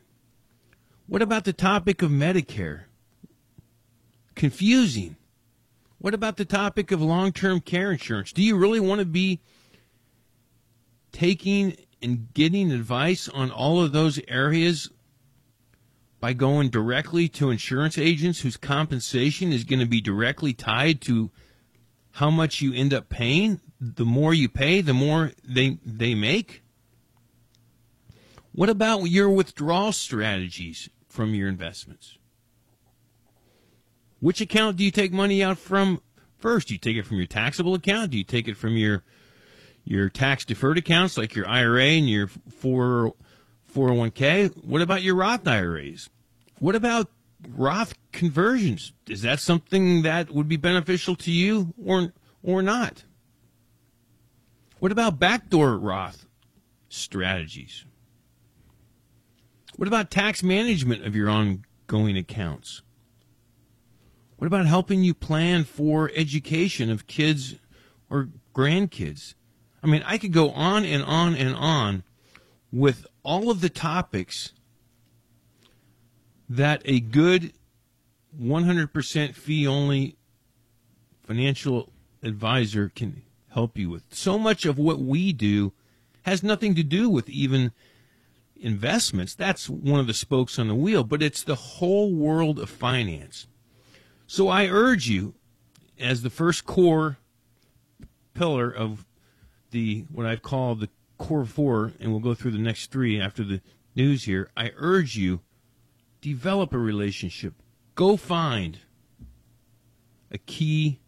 What 1.08 1.22
about 1.22 1.46
the 1.46 1.54
topic 1.54 2.02
of 2.02 2.12
Medicare? 2.12 2.84
Confusing. 4.36 5.16
What 6.02 6.16
about 6.16 6.38
the 6.38 6.46
topic 6.46 6.92
of 6.92 7.00
long 7.00 7.32
term 7.32 7.62
care 7.62 7.92
insurance? 7.92 8.34
Do 8.34 8.42
you 8.42 8.58
really 8.58 8.80
want 8.80 9.00
to 9.00 9.06
be 9.06 9.40
taking 11.12 11.78
and 12.02 12.34
getting 12.34 12.72
advice 12.72 13.30
on 13.30 13.52
all 13.52 13.84
of 13.84 13.92
those 13.92 14.20
areas 14.28 14.90
by 16.20 16.34
going 16.34 16.70
directly 16.70 17.30
to 17.30 17.52
insurance 17.52 18.00
agents 18.00 18.40
whose 18.42 18.58
compensation 18.58 19.54
is 19.54 19.64
going 19.64 19.80
to 19.80 19.86
be 19.86 20.02
directly 20.02 20.54
tied 20.54 21.02
to 21.02 21.30
how 22.14 22.32
much 22.32 22.62
you 22.62 22.74
end 22.74 22.96
up 22.96 23.08
paying? 23.08 23.62
The 23.80 24.06
more 24.06 24.34
you 24.34 24.50
pay, 24.50 24.82
the 24.82 24.96
more 24.96 25.34
they, 25.44 25.78
they 25.86 26.16
make? 26.16 26.64
What 28.54 28.70
about 28.70 29.04
your 29.04 29.30
withdrawal 29.30 29.92
strategies 29.92 30.90
from 31.08 31.36
your 31.36 31.48
investments? 31.48 32.18
Which 34.22 34.40
account 34.40 34.78
do 34.78 34.84
you 34.86 34.92
take 34.92 35.12
money 35.12 35.44
out 35.44 35.58
from 35.58 36.00
first? 36.38 36.68
Do 36.68 36.76
you 36.76 36.80
take 36.80 36.96
it 36.96 37.06
from 37.06 37.18
your 37.18 37.26
taxable 37.26 37.74
account? 37.74 38.12
Do 38.12 38.18
you 38.18 38.24
take 38.24 38.48
it 38.48 38.56
from 38.56 38.78
your 38.78 39.04
your 39.84 40.10
tax 40.10 40.46
deferred 40.46 40.78
accounts 40.78 41.18
like 41.18 41.36
your 41.36 41.48
IRA 41.50 41.84
and 41.84 42.08
your 42.08 42.28
4 42.28 43.14
401k? 43.74 44.64
What 44.64 44.82
about 44.82 45.02
your 45.02 45.16
Roth 45.16 45.48
IRAs? 45.48 46.10
What 46.60 46.76
about 46.76 47.10
Roth 47.50 47.96
conversions? 48.12 48.94
Is 49.10 49.24
that 49.24 49.40
something 49.40 50.04
that 50.04 50.30
would 50.30 50.48
be 50.48 50.58
beneficial 50.58 51.16
to 51.18 51.32
you 51.32 51.74
or 51.84 52.14
or 52.44 52.62
not? 52.62 53.04
What 54.78 54.92
about 54.92 55.18
backdoor 55.18 55.78
Roth 55.78 56.28
strategies? 56.90 57.86
What 59.78 59.88
about 59.88 60.12
tax 60.12 60.44
management 60.44 61.06
of 61.06 61.16
your 61.16 61.28
ongoing 61.28 62.18
accounts? 62.18 62.84
What 64.42 64.48
about 64.48 64.66
helping 64.66 65.04
you 65.04 65.14
plan 65.14 65.66
for 65.66 66.10
education 66.16 66.90
of 66.90 67.06
kids 67.06 67.58
or 68.10 68.30
grandkids? 68.56 69.36
I 69.84 69.88
mean, 69.88 70.02
I 70.04 70.18
could 70.18 70.34
go 70.34 70.50
on 70.50 70.84
and 70.84 71.04
on 71.04 71.36
and 71.36 71.56
on 71.56 72.02
with 72.72 73.06
all 73.22 73.52
of 73.52 73.62
the 73.62 73.70
topics 73.70 74.54
that 76.50 76.82
a 76.86 77.00
good 77.00 77.54
100% 78.36 79.36
fee 79.36 79.68
only 79.68 80.18
financial 81.22 81.94
advisor 82.24 82.90
can 82.90 83.22
help 83.50 83.78
you 83.78 83.92
with. 83.92 84.06
So 84.10 84.40
much 84.40 84.66
of 84.66 84.80
what 84.80 84.98
we 84.98 85.34
do 85.34 85.72
has 86.24 86.42
nothing 86.42 86.74
to 86.74 86.84
do 86.84 87.12
with 87.12 87.30
even 87.30 87.74
investments. 88.60 89.36
That's 89.36 89.70
one 89.70 90.00
of 90.00 90.08
the 90.08 90.16
spokes 90.16 90.58
on 90.58 90.68
the 90.68 90.74
wheel, 90.74 91.04
but 91.04 91.22
it's 91.22 91.44
the 91.44 91.54
whole 91.54 92.12
world 92.12 92.58
of 92.58 92.72
finance. 92.72 93.46
So 94.32 94.48
I 94.48 94.68
urge 94.68 95.10
you, 95.10 95.34
as 96.00 96.22
the 96.22 96.30
first 96.30 96.66
core 96.66 97.18
pillar 98.34 98.72
of 98.72 99.06
the 99.72 100.06
what 100.10 100.26
I've 100.26 100.42
called 100.42 100.80
the 100.80 100.88
core 101.18 101.44
four, 101.44 101.92
and 102.00 102.12
we'll 102.12 102.22
go 102.22 102.34
through 102.34 102.52
the 102.52 102.58
next 102.58 102.92
three 102.92 103.20
after 103.20 103.44
the 103.44 103.60
news 103.94 104.24
here. 104.24 104.50
I 104.56 104.72
urge 104.78 105.18
you, 105.18 105.42
develop 106.22 106.74
a 106.74 106.78
relationship. 106.78 107.56
Go 107.96 108.16
find 108.16 108.80
a 110.32 110.38
key 110.38 111.02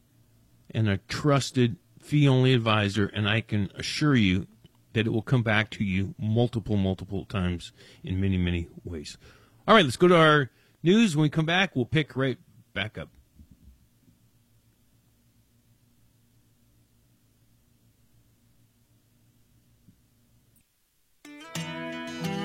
and 0.72 0.90
a 0.90 0.98
trusted 0.98 1.78
fee 2.02 2.28
only 2.28 2.54
advisor, 2.54 3.06
and 3.06 3.30
I 3.30 3.40
can 3.40 3.72
assure 3.74 4.16
you 4.16 4.48
that 4.92 5.08
it 5.08 5.14
will 5.14 5.22
come 5.22 5.44
back 5.44 5.70
to 5.70 5.86
you 5.86 6.14
multiple, 6.20 6.76
multiple 6.76 7.24
times 7.24 7.72
in 8.04 8.20
many, 8.20 8.38
many 8.38 8.68
ways. 8.84 9.18
All 9.66 9.76
right, 9.76 9.86
let's 9.86 9.96
go 9.96 10.10
to 10.10 10.18
our 10.18 10.50
news. 10.84 11.16
When 11.16 11.22
we 11.22 11.30
come 11.30 11.46
back, 11.46 11.74
we'll 11.74 11.86
pick 11.86 12.18
right 12.18 12.38
back 12.74 12.98
up. 12.98 13.10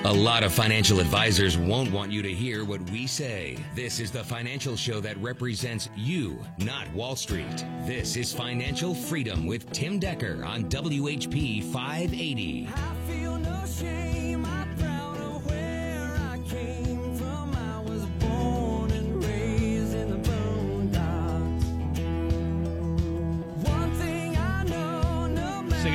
A 0.05 0.13
lot 0.13 0.43
of 0.43 0.53
financial 0.53 1.01
advisors 1.01 1.57
won't 1.57 1.91
want 1.91 2.11
you 2.11 2.21
to 2.21 2.33
hear 2.33 2.63
what 2.63 2.81
we 2.89 3.05
say. 3.05 3.57
This 3.75 3.99
is 3.99 4.11
the 4.11 4.23
financial 4.23 4.77
show 4.77 5.01
that 5.01 5.17
represents 5.17 5.89
you, 5.95 6.43
not 6.57 6.91
Wall 6.93 7.17
Street. 7.17 7.65
This 7.85 8.15
is 8.15 8.33
Financial 8.33 8.95
Freedom 8.95 9.45
with 9.45 9.69
Tim 9.71 9.99
Decker 9.99 10.43
on 10.45 10.63
WHP 10.65 11.63
580. 11.65 12.69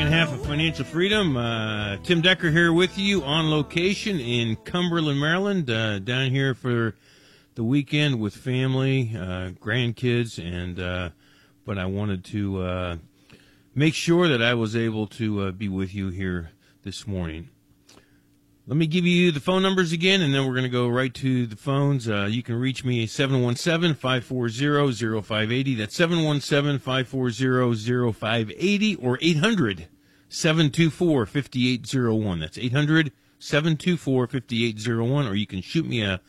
Second 0.05 0.19
half 0.19 0.35
of 0.35 0.45
Financial 0.45 0.85
Freedom. 0.85 1.35
Uh, 1.35 1.97
Tim 2.03 2.21
Decker 2.21 2.51
here 2.51 2.75
with 2.75 2.99
you 2.99 3.23
on 3.23 3.51
location 3.51 4.21
in 4.21 4.55
Cumberland, 4.57 5.19
Maryland, 5.19 5.71
uh, 5.71 5.99
down 5.99 6.31
here 6.31 6.53
for 6.55 6.95
the 7.55 7.65
weekend 7.65 8.21
with 8.21 8.37
family, 8.37 9.13
uh, 9.17 9.53
grandkids, 9.59 10.39
and 10.39 10.79
uh, 10.79 11.09
but 11.65 11.79
I 11.79 11.87
wanted 11.87 12.23
to 12.27 12.61
uh, 12.61 12.97
make 13.75 13.95
sure 13.95 14.29
that 14.29 14.43
I 14.43 14.53
was 14.53 14.77
able 14.77 15.07
to 15.07 15.41
uh, 15.41 15.51
be 15.53 15.71
with 15.71 15.95
you 15.95 16.11
here 16.11 16.51
this 16.83 17.07
morning. 17.07 17.49
Let 18.67 18.77
me 18.77 18.87
give 18.87 19.07
you 19.07 19.33
the 19.33 19.41
phone 19.41 19.63
numbers 19.63 19.93
again, 19.93 20.21
and 20.21 20.35
then 20.35 20.47
we're 20.47 20.53
going 20.53 20.65
to 20.65 20.69
go 20.69 20.87
right 20.87 21.15
to 21.15 21.47
the 21.47 21.57
phones. 21.57 22.11
Uh, 22.11 22.29
you 22.31 22.43
can 22.43 22.57
reach 22.57 22.85
me 22.85 23.07
717 23.07 23.95
540 23.95 25.23
0580. 25.23 25.75
That's 25.77 25.97
717 25.97 26.79
540 26.79 28.13
0580 28.13 28.97
or 28.97 29.19
800 29.23 29.89
724 30.35 31.27
5801. 31.27 32.41
That's 32.41 32.59
800 32.59 33.13
724 33.39 34.27
5801. 34.27 35.27
Or 35.29 35.35
you 35.35 35.47
can 35.47 35.63
shoot 35.63 35.87
me 35.87 36.03
a 36.03 36.21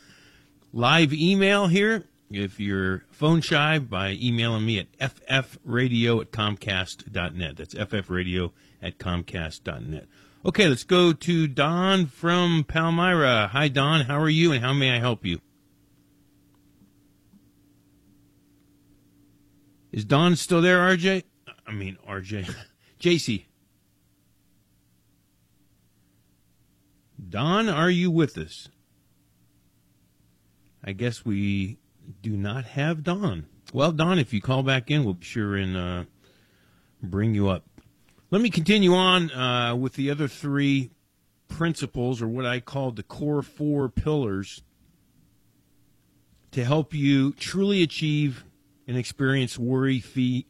live 0.72 1.12
email 1.12 1.68
here 1.68 2.06
if 2.30 2.60
you're 2.60 3.04
phone 3.10 3.42
shy 3.42 3.80
by 3.80 4.12
emailing 4.22 4.66
me 4.66 4.80
at 4.80 5.16
ffradio 5.28 6.22
at 6.22 6.32
comcast.net. 6.32 7.58
That's 7.58 7.74
ffradio 7.74 8.52
at 8.80 9.00
comcast.net. 9.00 10.06
Okay, 10.46 10.68
let's 10.68 10.84
go 10.84 11.12
to 11.12 11.48
Don 11.48 12.06
from 12.06 12.64
Palmyra. 12.64 13.50
Hi, 13.54 13.68
Don. 13.68 14.02
How 14.02 14.20
are 14.20 14.30
you 14.30 14.52
and 14.52 14.64
how 14.64 14.74
may 14.74 14.96
I 14.96 15.00
help 15.00 15.26
you? 15.26 15.42
Is 19.92 20.06
Don 20.06 20.36
still 20.36 20.62
there, 20.62 20.78
RJ? 20.78 21.24
I 21.66 21.72
mean, 21.72 21.98
RJ. 22.08 22.54
JC. 23.00 23.46
Don, 27.28 27.70
are 27.70 27.90
you 27.90 28.12
with 28.12 28.38
us? 28.38 28.70
I 30.84 30.92
guess 30.92 31.26
we 31.26 31.80
do 32.22 32.38
not 32.38 32.66
have 32.66 33.04
Don. 33.04 33.48
Well, 33.74 33.92
Don, 33.92 34.20
if 34.20 34.34
you 34.34 34.42
call 34.42 34.64
back 34.64 34.92
in, 34.92 35.04
we'll 35.04 35.16
be 35.16 35.26
sure 35.26 35.56
and 35.56 35.76
uh, 35.76 36.04
bring 37.02 37.34
you 37.34 37.50
up. 37.50 37.64
Let 38.30 38.42
me 38.42 38.50
continue 38.50 38.94
on 38.94 39.32
uh, 39.32 39.76
with 39.76 39.94
the 39.94 40.12
other 40.12 40.28
three 40.28 40.92
principles, 41.48 42.22
or 42.22 42.28
what 42.28 42.46
I 42.46 42.60
call 42.60 42.92
the 42.92 43.04
core 43.04 43.42
four 43.42 43.90
pillars, 43.90 44.62
to 46.52 46.64
help 46.64 46.94
you 46.94 47.32
truly 47.34 47.82
achieve 47.82 48.44
and 48.88 48.98
experience 48.98 49.58
worry 49.58 50.00
fee, 50.00 50.46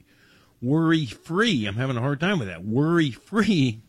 worry 0.61 1.05
free. 1.05 1.65
I'm 1.65 1.75
having 1.75 1.97
a 1.97 2.01
hard 2.01 2.19
time 2.19 2.39
with 2.39 2.47
that. 2.47 2.65
Worry 2.65 3.11
free 3.11 3.81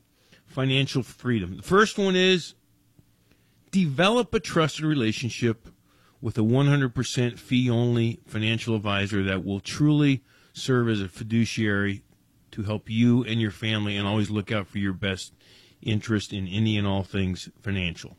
financial 0.46 1.02
freedom. 1.02 1.56
The 1.56 1.62
first 1.62 1.98
one 1.98 2.16
is 2.16 2.54
develop 3.84 4.32
a 4.32 4.40
trusted 4.40 4.86
relationship 4.86 5.68
with 6.22 6.38
a 6.38 6.40
100% 6.40 7.38
fee 7.38 7.68
only 7.68 8.20
financial 8.26 8.74
advisor 8.74 9.22
that 9.22 9.44
will 9.44 9.60
truly 9.60 10.24
serve 10.54 10.88
as 10.88 11.02
a 11.02 11.08
fiduciary 11.08 12.02
to 12.50 12.62
help 12.62 12.88
you 12.88 13.22
and 13.24 13.38
your 13.38 13.50
family 13.50 13.94
and 13.94 14.08
always 14.08 14.30
look 14.30 14.50
out 14.50 14.66
for 14.66 14.78
your 14.78 14.94
best 14.94 15.34
interest 15.82 16.32
in 16.32 16.48
any 16.48 16.78
and 16.78 16.86
all 16.86 17.02
things 17.02 17.50
financial. 17.60 18.16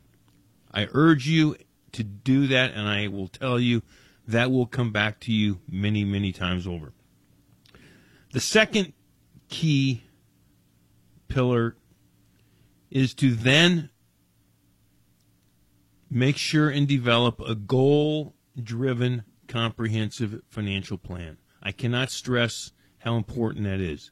I 0.72 0.86
urge 0.92 1.26
you 1.26 1.56
to 1.90 2.04
do 2.04 2.46
that, 2.46 2.72
and 2.72 2.86
I 2.86 3.08
will 3.08 3.26
tell 3.26 3.58
you 3.58 3.82
that 4.28 4.52
will 4.52 4.66
come 4.66 4.92
back 4.92 5.18
to 5.22 5.32
you 5.32 5.58
many, 5.68 6.04
many 6.04 6.30
times 6.30 6.68
over. 6.68 6.92
The 8.32 8.38
second 8.38 8.92
key 9.48 10.04
pillar 11.26 11.74
is 12.92 13.12
to 13.14 13.34
then 13.34 13.90
make 16.10 16.36
sure 16.36 16.68
and 16.68 16.86
develop 16.86 17.40
a 17.40 17.54
goal 17.54 18.34
driven, 18.60 19.24
comprehensive 19.46 20.42
financial 20.48 20.98
plan. 20.98 21.38
I 21.62 21.72
cannot 21.72 22.10
stress 22.10 22.72
how 22.98 23.16
important 23.16 23.64
that 23.64 23.80
is. 23.80 24.10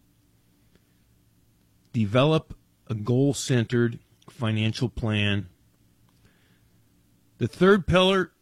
Develop 1.93 2.55
a 2.89 2.95
goal 2.95 3.35
centered 3.35 3.99
financial 4.29 4.89
plan. 4.89 5.49
The 7.39 7.49
third 7.49 7.87
pillar 7.87 8.33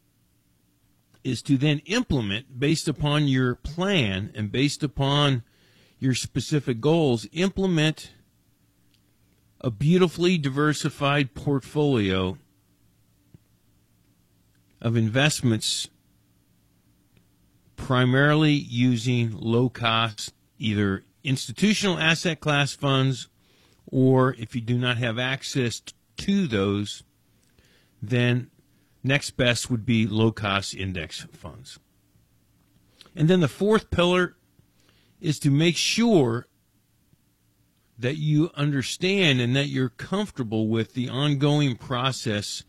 is 1.22 1.40
to 1.42 1.56
then 1.56 1.80
implement 1.86 2.58
based 2.58 2.86
upon 2.86 3.28
your 3.28 3.54
plan 3.54 4.30
and 4.34 4.52
based 4.52 4.82
upon 4.82 5.42
your 5.98 6.14
specific 6.14 6.80
goals, 6.80 7.26
implement 7.32 8.12
a 9.60 9.70
beautifully 9.70 10.36
diversified 10.36 11.34
portfolio 11.34 12.36
of 14.85 14.97
investments 14.97 15.88
primarily 17.75 18.53
using 18.53 19.37
low 19.37 19.68
cost 19.68 20.33
either 20.59 21.03
institutional 21.25 21.99
asset 21.99 22.38
class 22.38 22.75
funds 22.75 23.29
or 23.90 24.35
if 24.38 24.55
you 24.55 24.61
do 24.61 24.79
not 24.79 24.99
have 24.99 25.18
access 25.18 25.83
to 26.16 26.47
those 26.47 27.03
then 28.01 28.51
next 29.03 29.33
best 29.33 29.70
would 29.70 29.85
be 29.87 30.07
low 30.07 30.31
cost 30.31 30.75
index 30.75 31.27
funds. 31.33 31.79
And 33.16 33.29
then 33.29 33.40
the 33.40 33.49
fourth 33.49 33.90
pillar 33.90 34.37
is 35.20 35.38
to 35.40 35.51
make 35.51 35.77
sure 35.77 36.47
that 37.99 38.16
you 38.16 38.51
understand 38.57 39.40
and 39.40 39.55
that 39.55 39.68
you're 39.68 39.88
comfortable 39.88 40.68
with 40.68 40.94
the 40.94 41.09
ongoing 41.09 41.77
process 41.77 42.64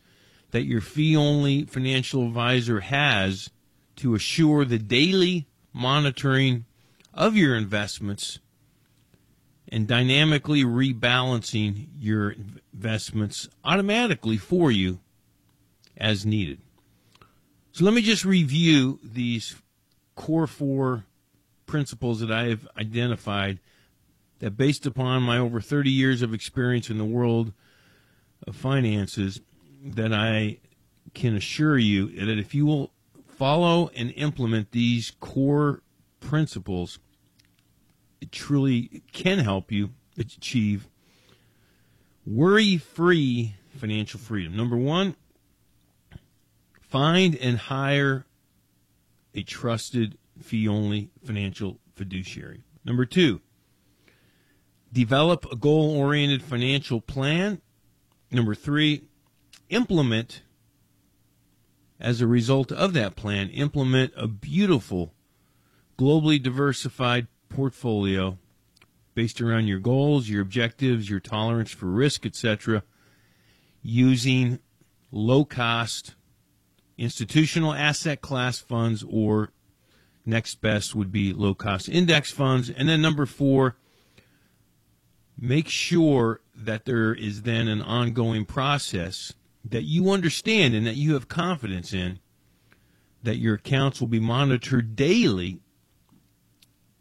that 0.56 0.64
your 0.64 0.80
fee 0.80 1.18
only 1.18 1.66
financial 1.66 2.26
advisor 2.26 2.80
has 2.80 3.50
to 3.98 4.16
assure 4.16 4.64
the 4.64 4.80
daily 4.80 5.46
monitoring 5.74 6.64
of 7.14 7.36
your 7.36 7.58
investments 7.58 8.40
and 9.68 9.86
dynamically 9.86 10.64
rebalancing 10.64 11.88
your 12.00 12.34
investments 12.74 13.50
automatically 13.66 14.38
for 14.38 14.72
you 14.72 15.02
as 15.98 16.26
needed. 16.26 16.62
So 17.74 17.84
let 17.84 17.94
me 17.94 18.02
just 18.02 18.24
review 18.24 19.02
these 19.04 19.58
core 20.16 20.48
four 20.48 21.04
principles 21.66 22.22
that 22.22 22.32
I 22.32 22.46
have 22.46 22.66
identified 22.78 23.60
that 24.40 24.56
based 24.56 24.86
upon 24.86 25.22
my 25.24 25.38
over 25.38 25.60
30 25.60 25.92
years 25.92 26.22
of 26.22 26.34
experience 26.34 26.90
in 26.90 26.98
the 26.98 27.04
world 27.04 27.52
of 28.48 28.56
finances 28.56 29.42
that 29.86 30.12
I 30.12 30.58
can 31.14 31.36
assure 31.36 31.78
you 31.78 32.08
that 32.26 32.40
if 32.40 32.56
you 32.56 32.66
will 32.66 32.92
follow 33.28 33.90
and 33.96 34.12
implement 34.16 34.72
these 34.72 35.12
core 35.20 35.84
principles, 36.20 36.98
it 38.20 38.32
truly 38.32 39.04
can 39.12 39.40
help 39.40 39.72
you 39.72 39.92
achieve 40.18 40.88
worry 42.26 42.78
free 42.78 43.56
financial 43.78 44.20
freedom. 44.20 44.58
Number 44.58 44.76
one, 44.76 45.16
find 46.82 47.36
and 47.36 47.58
hire 47.58 48.26
a 49.36 49.44
trusted 49.44 50.18
fee 50.42 50.68
only 50.68 51.12
financial 51.24 51.80
fiduciary. 51.94 52.64
Number 52.84 53.06
two, 53.06 53.42
develop 54.92 55.46
a 55.52 55.56
goal 55.56 55.96
oriented 55.96 56.42
financial 56.42 57.02
plan. 57.02 57.62
Number 58.32 58.56
three, 58.56 59.04
implement 59.70 60.42
as 62.00 62.22
a 62.22 62.28
result 62.28 62.72
of 62.72 62.94
that 62.94 63.16
plan 63.16 63.50
implement 63.50 64.12
a 64.16 64.28
beautiful 64.28 65.14
globally 65.98 66.42
diversified 66.42 67.28
portfolio 67.50 68.38
based 69.14 69.40
around 69.40 69.68
your 69.68 69.80
goals 69.80 70.30
your 70.30 70.42
objectives 70.42 71.10
your 71.10 71.20
tolerance 71.20 71.72
for 71.72 71.88
risk 71.88 72.26
etc 72.26 72.84
using 73.82 74.60
low 75.12 75.46
cost 75.46 76.16
institutional 76.98 77.74
asset 77.74 78.22
class 78.22 78.60
funds 78.60 79.04
or 79.10 79.52
next 80.26 80.56
best 80.56 80.96
would 80.96 81.12
be 81.12 81.34
low 81.34 81.54
cost 81.54 81.88
index 81.90 82.32
funds. 82.32 82.70
And 82.70 82.90
then 82.90 83.02
number 83.02 83.26
4 83.26 83.76
make 85.38 85.68
sure 85.68 86.42
that 86.56 86.86
there 86.86 87.14
is 87.14 87.42
then 87.42 87.68
an 87.68 87.82
ongoing 87.82 88.46
process 88.46 89.34
that 89.70 89.84
you 89.84 90.12
understand 90.12 90.74
and 90.74 90.86
that 90.86 90.96
you 90.96 91.14
have 91.14 91.28
confidence 91.28 91.94
in 91.94 92.20
that 93.24 93.38
your 93.38 93.56
accounts 93.56 94.00
will 94.00 94.08
be 94.08 94.20
monitored 94.20 94.96
daily 94.96 95.60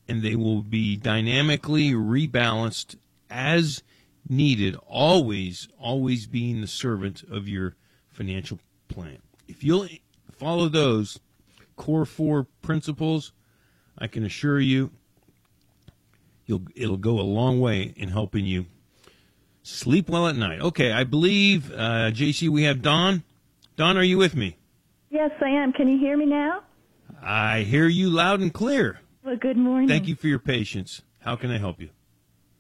and 0.09 0.23
they 0.23 0.35
will 0.35 0.63
be 0.63 0.97
dynamically 0.97 1.93
rebalanced 1.93 2.97
as 3.31 3.83
needed, 4.29 4.77
always, 4.87 5.69
always 5.79 6.27
being 6.27 6.61
the 6.61 6.67
servant 6.67 7.23
of 7.31 7.49
your 7.49 7.77
financial 8.11 8.59
plan. 8.89 9.19
If 9.47 9.63
you'll 9.63 9.89
follow 10.33 10.69
those 10.69 11.21
core 11.77 12.07
four 12.07 12.47
principles, 12.63 13.33
I 13.99 14.07
can 14.07 14.25
assure 14.25 14.61
you 14.61 14.91
you'll 16.47 16.63
it'll 16.75 16.97
go 16.97 17.19
a 17.19 17.23
long 17.23 17.61
way 17.61 17.95
in 17.97 18.11
helping 18.11 18.45
you 18.45 18.67
Sleep 19.67 20.11
well 20.11 20.29
at 20.29 20.37
night. 20.37 20.61
Okay, 20.61 20.93
I 20.93 21.05
believe, 21.05 21.73
uh, 21.73 22.11
JC, 22.13 22.51
we 22.51 22.65
have 22.65 22.83
Don. 22.83 23.25
Don, 23.77 23.97
are 23.97 24.03
you 24.03 24.19
with 24.19 24.37
me? 24.37 24.59
Yes, 25.09 25.31
I 25.41 25.49
am. 25.49 25.73
Can 25.73 25.89
you 25.89 25.99
hear 25.99 26.19
me 26.19 26.27
now? 26.27 26.61
I 27.23 27.61
hear 27.61 27.89
you 27.89 28.11
loud 28.11 28.41
and 28.41 28.53
clear. 28.53 29.01
Well, 29.25 29.37
good 29.37 29.57
morning. 29.57 29.89
Thank 29.89 30.07
you 30.07 30.17
for 30.17 30.29
your 30.29 30.39
patience. 30.39 31.01
How 31.21 31.37
can 31.37 31.51
I 31.51 31.57
help 31.57 31.81
you? 31.81 31.89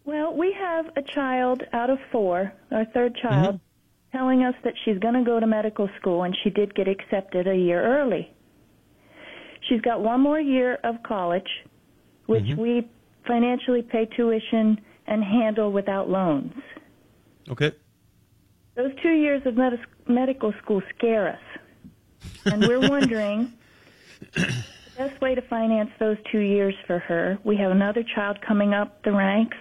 Well, 0.07 0.35
we 0.35 0.57
have 0.59 0.87
a 0.97 1.03
child 1.14 1.62
out 1.75 1.90
of 1.90 1.99
four, 2.11 2.51
our 2.73 2.87
third 2.87 3.14
child, 3.21 3.61
telling 4.11 4.43
us 4.43 4.55
that 4.64 4.73
she's 4.87 4.99
going 4.99 5.12
to 5.14 5.25
go 5.25 5.38
to 5.38 5.47
medical 5.47 5.90
school, 6.01 6.23
and 6.23 6.35
she 6.43 6.49
did 6.49 6.75
get 6.75 6.88
accepted 6.88 7.47
a 7.47 7.55
year 7.55 7.85
early. 7.85 8.31
She's 9.69 9.83
got 9.83 10.01
one 10.01 10.23
more 10.23 10.40
year 10.40 10.79
of 10.83 11.03
college, 11.03 11.49
which 12.25 12.47
we 12.57 12.88
financially 13.27 13.83
pay 13.83 14.07
tuition 14.17 14.81
and 15.07 15.23
handle 15.23 15.71
without 15.71 16.09
loans. 16.09 16.55
Okay. 17.48 17.72
Those 18.74 18.92
two 19.02 19.12
years 19.12 19.42
of 19.46 19.54
medis 19.54 19.80
medical 20.09 20.52
school 20.62 20.83
scare 20.96 21.28
us. 21.28 22.40
And 22.46 22.66
we're 22.66 22.80
wondering 22.88 23.52
the 24.35 24.54
best 24.96 25.20
way 25.20 25.35
to 25.35 25.42
finance 25.42 25.90
those 25.98 26.16
two 26.30 26.40
years 26.40 26.74
for 26.87 26.98
her. 26.98 27.38
We 27.44 27.57
have 27.57 27.70
another 27.70 28.02
child 28.14 28.38
coming 28.46 28.74
up 28.74 29.02
the 29.02 29.12
ranks 29.12 29.57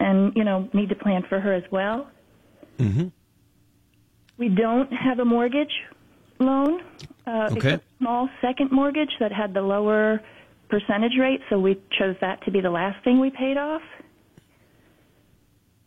and, 0.00 0.32
you 0.34 0.44
know, 0.44 0.68
need 0.72 0.88
to 0.88 0.94
plan 0.94 1.24
for 1.28 1.40
her 1.40 1.52
as 1.52 1.64
well. 1.70 2.08
Mm-hmm. 2.78 3.08
We 4.36 4.48
don't 4.48 4.92
have 4.92 5.18
a 5.18 5.24
mortgage 5.24 5.72
loan. 6.38 6.80
Uh, 7.26 7.48
Okay. 7.52 7.74
It's 7.74 7.84
a 7.84 7.98
small 7.98 8.28
second 8.40 8.70
mortgage 8.72 9.10
that 9.20 9.32
had 9.32 9.54
the 9.54 9.62
lower 9.62 10.20
percentage 10.68 11.16
rate, 11.18 11.40
so 11.48 11.58
we 11.58 11.80
chose 11.98 12.16
that 12.20 12.42
to 12.44 12.50
be 12.50 12.60
the 12.60 12.70
last 12.70 13.02
thing 13.04 13.20
we 13.20 13.30
paid 13.30 13.56
off. 13.56 13.82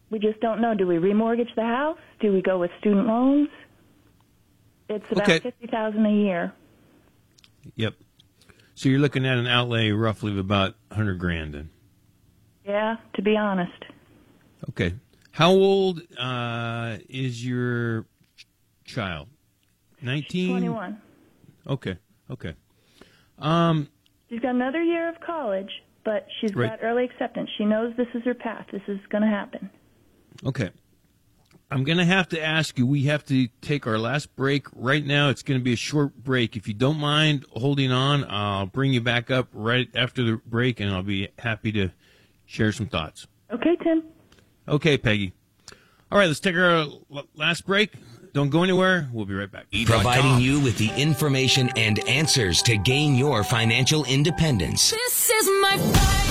We 0.10 0.20
just 0.20 0.40
don't 0.40 0.62
know. 0.62 0.74
Do 0.74 0.88
we 0.88 0.96
remortgage 0.96 1.54
the 1.56 1.64
house? 1.64 1.98
Do 2.20 2.32
we 2.32 2.42
go 2.42 2.58
with 2.60 2.72
student 2.80 3.08
loans? 3.08 3.50
It's 4.90 5.06
about 5.12 5.24
Okay. 5.24 5.40
fifty 5.40 5.68
thousand 5.68 6.06
a 6.06 6.12
year. 6.12 6.54
Yep. 7.76 7.96
So 8.76 8.88
you're 8.90 9.00
looking 9.00 9.26
at 9.26 9.38
an 9.38 9.48
outlay 9.48 9.90
roughly 9.92 10.32
of 10.32 10.38
about 10.38 10.76
100 10.90 11.18
grand 11.18 11.54
then. 11.56 11.70
Yeah, 12.64 12.98
to 13.16 13.22
be 13.24 13.36
honest. 13.36 13.84
Okay. 14.70 14.94
How 15.32 15.50
old 15.50 16.02
uh, 16.18 16.98
is 17.10 17.44
your 17.46 18.04
ch- 18.38 18.46
child? 18.86 19.28
19? 20.02 20.50
Twenty-one. 20.52 21.02
Okay. 21.68 21.98
Okay. 22.30 22.54
Um, 23.40 23.90
She's 24.30 24.40
got 24.42 24.54
another 24.56 24.82
year 24.84 25.10
of 25.10 25.20
college, 25.22 25.72
but 26.06 26.28
she's 26.40 26.54
Right. 26.56 26.70
got 26.70 26.80
early 26.84 27.04
acceptance. 27.06 27.50
She 27.58 27.66
knows 27.66 27.94
this 27.98 28.08
is 28.14 28.24
her 28.26 28.36
path. 28.36 28.68
This 28.72 28.82
is 28.88 29.00
going 29.10 29.24
to 29.24 29.28
happen. 29.30 29.70
Okay. 30.46 30.70
I'm 31.70 31.84
going 31.84 31.98
to 31.98 32.06
have 32.06 32.30
to 32.30 32.42
ask 32.42 32.78
you, 32.78 32.88
we 32.88 33.04
have 33.04 33.26
to 33.26 33.50
take 33.62 33.86
our 33.88 33.98
last 33.98 34.36
break 34.38 34.68
right 34.74 35.06
now. 35.06 35.30
It's 35.30 35.44
going 35.44 35.60
to 35.60 35.64
be 35.64 35.74
a 35.74 35.78
short 35.78 36.16
break. 36.16 36.56
If 36.56 36.68
you 36.68 36.74
don't 36.74 36.98
mind 36.98 37.46
holding 37.52 37.92
on, 37.92 38.26
I'll 38.30 38.68
bring 38.68 38.94
you 38.94 39.02
back 39.02 39.30
up 39.30 39.50
right 39.52 39.90
after 39.94 40.24
the 40.24 40.42
break 40.46 40.80
and 40.80 40.94
I'll 40.94 41.04
be 41.04 41.28
happy 41.40 41.74
to 41.74 41.90
share 42.46 42.72
some 42.72 42.88
thoughts. 42.88 43.28
Okay, 43.52 43.76
Tim. 43.84 44.04
Okay, 44.68 44.98
Peggy. 44.98 45.34
All 46.10 46.18
right, 46.18 46.28
let's 46.28 46.40
take 46.40 46.56
our 46.56 46.88
last 47.36 47.66
break. 47.66 47.92
Don't 48.34 48.50
go 48.50 48.64
anywhere. 48.64 49.10
We'll 49.12 49.26
be 49.26 49.34
right 49.34 49.52
back. 49.52 49.66
Providing 49.86 50.40
you 50.40 50.62
with 50.62 50.78
the 50.78 50.90
information 50.92 51.70
and 51.76 52.00
answers 52.08 52.62
to 52.64 52.78
gain 52.78 53.16
your 53.16 53.44
financial 53.44 54.06
independence. 54.06 54.92
This 54.92 55.30
is 55.30 55.48
my 55.62 56.27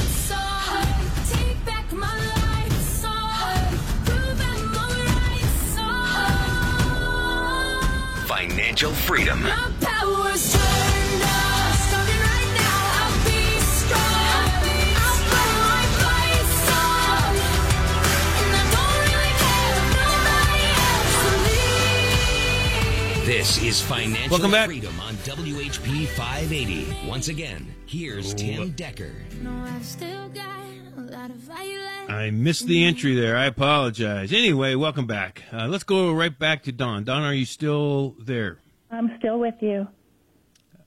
else 20.68 21.24
believes. 21.24 23.26
This 23.26 23.62
is 23.62 23.80
Financial 23.80 24.30
Welcome 24.30 24.50
back. 24.50 24.66
Freedom 24.66 25.00
on 25.00 25.14
WHP 25.14 26.06
580. 26.08 27.08
Once 27.08 27.28
again, 27.28 27.74
here's 27.86 28.34
Tim 28.34 28.72
Decker. 28.72 29.14
No, 29.40 29.52
I've 29.52 29.86
still 29.86 30.28
got 30.28 30.60
a 30.98 31.00
lot 31.00 31.30
of 31.30 31.36
fire 31.36 31.80
left. 31.80 32.10
I 32.10 32.30
missed 32.30 32.66
the 32.66 32.84
entry 32.84 33.14
there. 33.14 33.38
I 33.38 33.46
apologize. 33.46 34.34
Anyway, 34.34 34.74
welcome 34.74 35.06
back. 35.06 35.44
Uh, 35.50 35.66
let's 35.66 35.84
go 35.84 36.12
right 36.12 36.38
back 36.38 36.64
to 36.64 36.72
Don. 36.72 37.04
Don, 37.04 37.22
are 37.22 37.32
you 37.32 37.46
still 37.46 38.16
there? 38.20 38.58
I'm 38.90 39.12
still 39.18 39.38
with 39.38 39.56
you. 39.60 39.88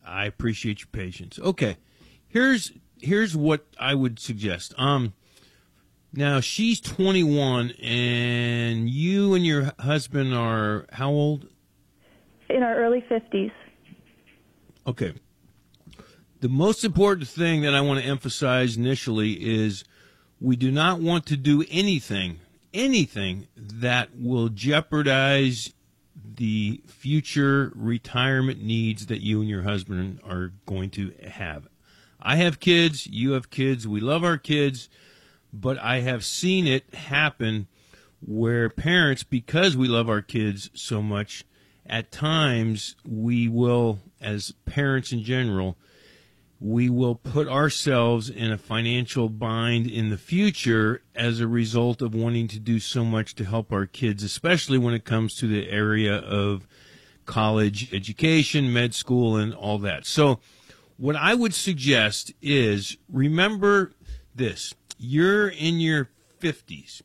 I 0.05 0.25
appreciate 0.25 0.79
your 0.79 0.87
patience. 0.91 1.39
Okay, 1.39 1.77
here's 2.27 2.71
here's 2.99 3.35
what 3.35 3.65
I 3.79 3.95
would 3.95 4.19
suggest. 4.19 4.73
Um, 4.77 5.13
now 6.13 6.39
she's 6.39 6.81
21, 6.81 7.71
and 7.81 8.89
you 8.89 9.33
and 9.35 9.45
your 9.45 9.73
husband 9.79 10.33
are 10.33 10.85
how 10.91 11.09
old? 11.09 11.47
In 12.49 12.63
our 12.63 12.75
early 12.75 13.01
50s. 13.09 13.51
Okay. 14.87 15.13
The 16.41 16.49
most 16.49 16.83
important 16.83 17.27
thing 17.27 17.61
that 17.61 17.75
I 17.75 17.81
want 17.81 17.99
to 17.99 18.05
emphasize 18.05 18.77
initially 18.77 19.33
is 19.33 19.83
we 20.39 20.55
do 20.55 20.71
not 20.71 20.99
want 20.99 21.25
to 21.27 21.37
do 21.37 21.63
anything, 21.69 22.39
anything 22.73 23.47
that 23.55 24.09
will 24.17 24.49
jeopardize 24.49 25.73
the 26.35 26.81
future 26.87 27.71
retirement 27.75 28.61
needs 28.61 29.07
that 29.07 29.21
you 29.21 29.41
and 29.41 29.49
your 29.49 29.63
husband 29.63 30.19
are 30.23 30.53
going 30.65 30.89
to 30.91 31.13
have. 31.27 31.67
I 32.21 32.35
have 32.37 32.59
kids, 32.59 33.07
you 33.07 33.31
have 33.31 33.49
kids, 33.49 33.87
we 33.87 33.99
love 33.99 34.23
our 34.23 34.37
kids, 34.37 34.89
but 35.53 35.77
I 35.79 36.01
have 36.01 36.25
seen 36.25 36.67
it 36.67 36.93
happen 36.93 37.67
where 38.25 38.69
parents, 38.69 39.23
because 39.23 39.77
we 39.77 39.87
love 39.87 40.09
our 40.09 40.21
kids 40.21 40.69
so 40.73 41.01
much, 41.01 41.45
at 41.85 42.11
times 42.11 42.95
we 43.07 43.47
will, 43.47 43.99
as 44.19 44.53
parents 44.65 45.11
in 45.11 45.23
general, 45.23 45.77
we 46.59 46.89
will 46.89 47.15
put 47.15 47.47
ourselves 47.47 48.29
in 48.29 48.51
a 48.51 48.57
financial 48.57 49.29
bind 49.29 49.87
in 49.87 50.09
the 50.09 50.17
future 50.17 51.01
as 51.15 51.39
a 51.39 51.47
result 51.47 52.01
of 52.01 52.13
wanting 52.13 52.49
to 52.49 52.59
do 52.59 52.79
so 52.79 53.05
much 53.05 53.33
to 53.35 53.45
help 53.45 53.71
our 53.71 53.85
kids, 53.85 54.23
especially 54.23 54.77
when 54.77 54.93
it 54.93 55.05
comes 55.05 55.35
to 55.35 55.47
the 55.47 55.69
area 55.69 56.17
of 56.17 56.67
college 57.25 57.93
education, 57.93 58.73
med 58.73 58.93
school, 58.93 59.37
and 59.37 59.53
all 59.53 59.77
that. 59.77 60.05
So, 60.05 60.39
what 60.97 61.15
I 61.15 61.33
would 61.33 61.53
suggest 61.53 62.33
is 62.41 62.97
remember 63.07 63.93
this 64.35 64.73
you're 64.97 65.47
in 65.47 65.79
your 65.79 66.09
50s, 66.41 67.01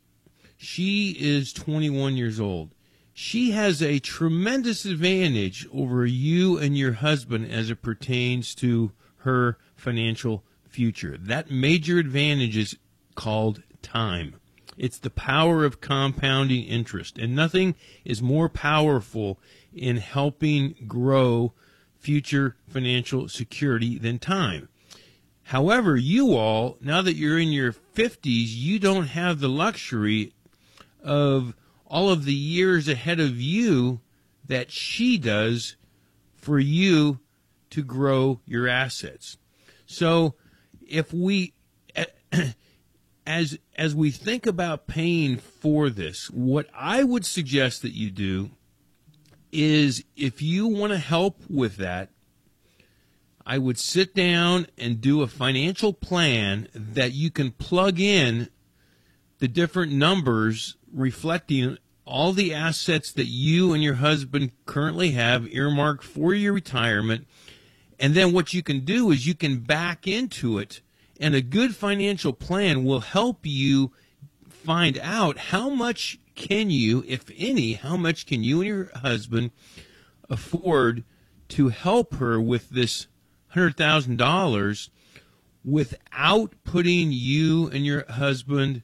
she 0.57 1.11
is 1.13 1.53
21 1.53 2.17
years 2.17 2.41
old. 2.41 2.71
She 3.13 3.53
has 3.53 3.81
a 3.81 4.01
tremendous 4.01 4.85
advantage 4.85 5.69
over 5.73 6.05
you 6.05 6.59
and 6.59 6.77
your 6.77 6.95
husband 6.95 7.49
as 7.49 7.71
it 7.71 7.81
pertains 7.81 8.57
to 8.57 8.91
her 9.25 9.59
financial 9.77 10.45
future. 10.69 11.17
That 11.19 11.51
major 11.51 11.99
advantage 11.99 12.57
is 12.57 12.77
called 13.15 13.63
time. 13.83 14.37
It's 14.77 14.99
the 14.99 15.11
power 15.11 15.65
of 15.65 15.81
compounding 15.81 16.65
interest, 16.65 17.19
and 17.19 17.35
nothing 17.35 17.75
is 18.05 18.21
more 18.21 18.49
powerful 18.49 19.39
in 19.73 19.99
helping 19.99 20.75
grow 20.87 21.53
future 21.99 22.57
financial 22.69 23.29
security 23.29 23.99
than 23.99 24.19
time. 24.19 24.69
However, 25.45 25.97
you 25.97 26.35
all, 26.35 26.77
now 26.81 27.03
that 27.03 27.17
you're 27.17 27.39
in 27.39 27.53
your 27.53 27.73
50s, 27.73 28.47
you 28.49 28.79
don't 28.79 29.09
have 29.09 29.41
the 29.41 29.49
luxury 29.49 30.33
of 31.03 31.55
all 31.87 32.11
of 32.11 32.25
the 32.25 32.35
years 32.35 32.89
ahead 32.89 33.21
of 33.21 33.41
you 33.41 34.01
that 34.47 34.71
she 34.71 35.19
does 35.19 35.77
for 36.35 36.59
you 36.59 37.21
to 37.75 37.83
grow 37.83 38.41
your 38.47 38.69
assets. 38.69 39.37
So 39.85 40.35
if 40.81 41.13
we 41.13 41.55
as 43.27 43.59
as 43.77 43.95
we 43.97 44.13
think 44.13 44.47
about 44.47 44.87
paying 44.87 45.39
for 45.39 45.91
this, 45.91 46.31
what 46.31 46.69
I 46.73 47.03
would 47.03 47.27
suggest 47.27 47.83
that 47.83 47.93
you 47.93 48.13
do 48.13 48.51
is 49.51 50.05
if 50.17 50.41
you 50.41 50.69
want 50.69 50.93
to 50.93 50.99
help 50.99 51.43
with 51.51 51.77
that, 51.79 52.11
I 53.45 53.59
would 53.59 53.79
sit 53.79 54.15
down 54.15 54.69
and 54.79 55.01
do 55.01 55.23
a 55.23 55.27
financial 55.27 55.93
plan 55.93 56.69
that 56.75 57.13
you 57.13 57.31
can 57.31 57.51
plug 57.51 57.99
in 57.99 58.51
the 59.39 59.49
different 59.49 59.93
numbers 59.93 60.77
reflecting 60.93 61.79
all 62.07 62.33
the 62.33 62.55
assets 62.55 63.13
that 63.13 63.27
you 63.27 63.73
and 63.73 63.83
your 63.83 63.95
husband 63.95 64.53
currently 64.67 65.13
have 65.13 65.49
earmarked 65.49 66.05
for 66.05 66.35
your 66.35 66.53
retirement. 66.53 67.27
And 68.05 68.15
then 68.15 68.35
what 68.35 68.53
you 68.53 68.63
can 68.63 68.85
do 68.85 69.11
is 69.11 69.27
you 69.27 69.35
can 69.35 69.61
back 69.61 70.07
into 70.07 70.59
it, 70.59 70.83
and 71.19 71.35
a 71.35 71.41
good 71.41 71.75
financial 71.75 72.35
plan 72.35 72.85
will 72.85 73.01
help 73.01 73.47
you 73.47 73.93
find 74.47 74.99
out 74.99 75.39
how 75.39 75.71
much 75.71 76.19
can 76.35 76.69
you, 76.69 77.03
if 77.09 77.31
any, 77.35 77.73
how 77.73 77.97
much 77.97 78.27
can 78.27 78.45
you 78.45 78.61
and 78.61 78.69
your 78.69 78.91
husband 78.97 79.53
afford 80.29 81.03
to 81.49 81.69
help 81.69 82.17
her 82.17 82.39
with 82.39 82.69
this 82.69 83.07
$100,000 83.55 84.91
without 85.65 86.53
putting 86.63 87.11
you 87.11 87.71
and 87.71 87.87
your 87.87 88.05
husband 88.13 88.83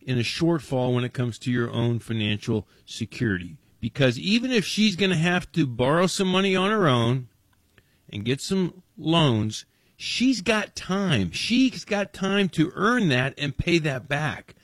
in 0.00 0.16
a 0.16 0.22
shortfall 0.22 0.94
when 0.94 1.04
it 1.04 1.12
comes 1.12 1.38
to 1.40 1.52
your 1.52 1.70
own 1.70 1.98
financial 1.98 2.66
security. 2.86 3.58
Because 3.78 4.18
even 4.18 4.50
if 4.50 4.64
she's 4.64 4.96
going 4.96 5.10
to 5.10 5.16
have 5.18 5.52
to 5.52 5.66
borrow 5.66 6.06
some 6.06 6.28
money 6.28 6.56
on 6.56 6.70
her 6.70 6.88
own 6.88 7.28
and 8.12 8.24
get 8.24 8.40
some 8.40 8.82
loans, 8.98 9.64
she's 9.96 10.40
got 10.42 10.76
time. 10.76 11.30
She's 11.30 11.84
got 11.84 12.12
time 12.12 12.48
to 12.50 12.72
earn 12.74 13.08
that 13.08 13.34
and 13.38 13.56
pay 13.56 13.78
that 13.78 14.08
back. 14.08 14.54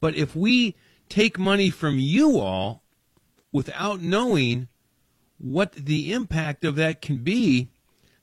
But 0.00 0.14
if 0.16 0.36
we 0.36 0.76
take 1.08 1.38
money 1.38 1.70
from 1.70 1.98
you 1.98 2.38
all 2.38 2.82
without 3.52 4.00
knowing 4.00 4.68
what 5.38 5.72
the 5.72 6.12
impact 6.12 6.64
of 6.64 6.76
that 6.76 7.00
can 7.00 7.18
be, 7.18 7.70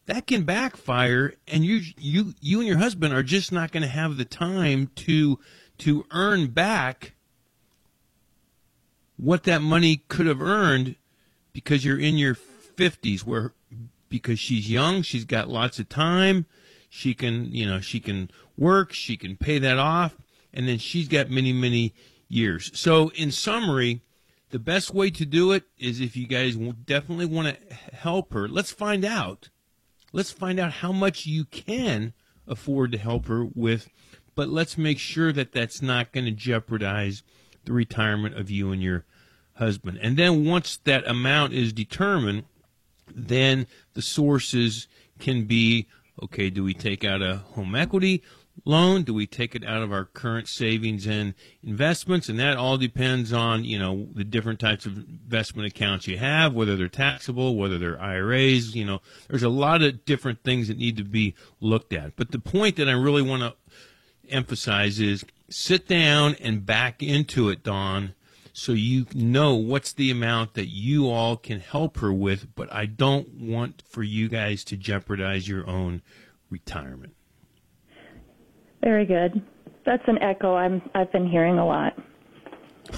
that 0.06 0.26
can 0.26 0.44
backfire 0.44 1.34
and 1.48 1.66
you 1.66 1.82
you 1.98 2.34
you 2.40 2.60
and 2.60 2.68
your 2.68 2.78
husband 2.78 3.14
are 3.14 3.24
just 3.24 3.52
not 3.52 3.72
going 3.72 3.84
to 3.84 3.90
have 3.90 4.18
the 4.18 4.26
time 4.26 4.90
to 4.96 5.38
to 5.80 6.06
earn 6.12 6.48
back 6.48 7.14
what 9.18 9.44
that 9.44 9.62
money 9.62 10.04
could 10.08 10.26
have 10.26 10.42
earned 10.42 10.96
because 11.52 11.84
you're 11.84 12.00
in 12.00 12.18
your 12.18 12.36
50s 12.36 13.22
where 13.22 13.54
because 14.10 14.40
she's 14.40 14.70
young 14.70 15.02
she's 15.02 15.26
got 15.26 15.50
lots 15.50 15.80
of 15.80 15.90
time 15.90 16.46
she 16.90 17.14
can 17.14 17.52
you 17.52 17.66
know 17.66 17.80
she 17.80 18.00
can 18.00 18.30
work 18.58 18.94
she 18.94 19.18
can 19.18 19.36
pay 19.36 19.60
that 19.60 19.78
off 19.78 20.16
and 20.54 20.68
then 20.68 20.78
she's 20.78 21.08
got 21.08 21.30
many 21.30 21.54
many 21.54 21.94
years. 22.28 22.72
So 22.74 23.10
in 23.10 23.32
summary 23.32 24.02
the 24.50 24.60
best 24.60 24.94
way 24.94 25.10
to 25.12 25.26
do 25.26 25.52
it 25.52 25.66
is 25.78 26.00
if 26.00 26.16
you 26.16 26.26
guys 26.26 26.56
definitely 26.56 27.26
want 27.26 27.56
to 27.56 27.76
help 27.96 28.34
her 28.34 28.48
let's 28.48 28.72
find 28.72 29.06
out. 29.06 29.50
Let's 30.14 30.32
find 30.32 30.60
out 30.60 30.72
how 30.72 30.92
much 30.92 31.26
you 31.26 31.46
can 31.46 32.14
afford 32.48 32.94
to 32.94 32.98
help 32.98 33.28
her 33.28 33.46
with 33.46 33.90
but 34.36 34.50
let's 34.50 34.78
make 34.78 35.00
sure 35.00 35.32
that 35.34 35.52
that's 35.52 35.82
not 35.82 36.12
going 36.12 36.26
to 36.26 36.32
jeopardize 36.32 37.24
the 37.66 37.74
retirement 37.74 38.38
of 38.38 38.50
you 38.50 38.72
and 38.72 38.82
your 38.82 39.04
husband. 39.56 40.00
And 40.02 40.16
then 40.16 40.46
once 40.46 40.78
that 40.86 41.08
amount 41.08 41.54
is 41.54 41.74
determined 41.74 42.46
then 43.14 43.68
the 43.94 44.02
sources 44.02 44.88
can 45.20 45.46
be 45.46 45.88
okay 46.22 46.50
do 46.50 46.64
we 46.64 46.74
take 46.74 47.04
out 47.04 47.22
a 47.22 47.38
home 47.38 47.76
equity 47.76 48.24
loan? 48.66 49.04
Do 49.04 49.14
we 49.14 49.28
take 49.28 49.56
it 49.56 49.64
out 49.66 49.82
of 49.82 49.92
our 49.92 50.06
current 50.06 50.48
savings 50.48 51.06
and 51.06 51.34
investments? 51.64 52.30
And 52.30 52.40
that 52.40 52.58
all 52.58 52.78
depends 52.78 53.34
on 53.34 53.64
you 53.64 53.80
know 53.80 54.08
the 54.14 54.24
different 54.24 54.60
types 54.60 54.86
of 54.86 54.98
investment 54.98 55.68
accounts 55.68 56.08
you 56.08 56.18
have 56.18 56.54
whether 56.54 56.76
they're 56.76 56.88
taxable 56.88 57.56
whether 57.56 57.78
they're 57.78 58.00
iras 58.02 58.76
you 58.76 58.86
know. 58.86 59.02
There's 59.30 59.44
a 59.44 59.50
lot 59.50 59.82
of 59.82 60.06
different 60.06 60.44
things 60.44 60.68
that 60.68 60.78
need 60.78 60.98
to 60.98 61.04
be 61.04 61.36
looked 61.60 61.94
at. 61.94 62.16
But 62.16 62.32
the 62.32 62.40
point 62.40 62.76
that 62.78 62.90
i 62.90 62.94
really 62.94 63.22
want 63.22 63.42
to 63.42 63.56
emphasize 64.30 65.00
is 65.00 65.24
sit 65.50 65.88
down 65.88 66.36
and 66.42 66.66
back 66.66 67.02
into 67.02 67.50
it 67.50 67.64
don 67.64 68.14
so 68.58 68.72
you 68.72 69.06
know 69.14 69.54
what's 69.54 69.94
the 69.94 70.10
amount 70.10 70.56
that 70.56 70.66
you 70.66 71.08
all 71.08 71.38
can 71.38 71.60
help 71.60 71.98
her 72.00 72.12
with, 72.12 72.56
but 72.56 72.74
I 72.74 72.88
don't 72.88 73.30
want 73.40 73.84
for 73.88 74.02
you 74.02 74.28
guys 74.28 74.64
to 74.66 74.76
jeopardize 74.76 75.48
your 75.48 75.70
own 75.70 76.02
retirement. 76.50 77.14
Very 78.82 79.06
good. 79.06 79.44
That's 79.86 80.02
an 80.08 80.18
echo 80.24 80.56
I'm 80.56 80.82
I've 80.96 81.12
been 81.12 81.30
hearing 81.30 81.60
a 81.60 81.66
lot. 81.68 81.94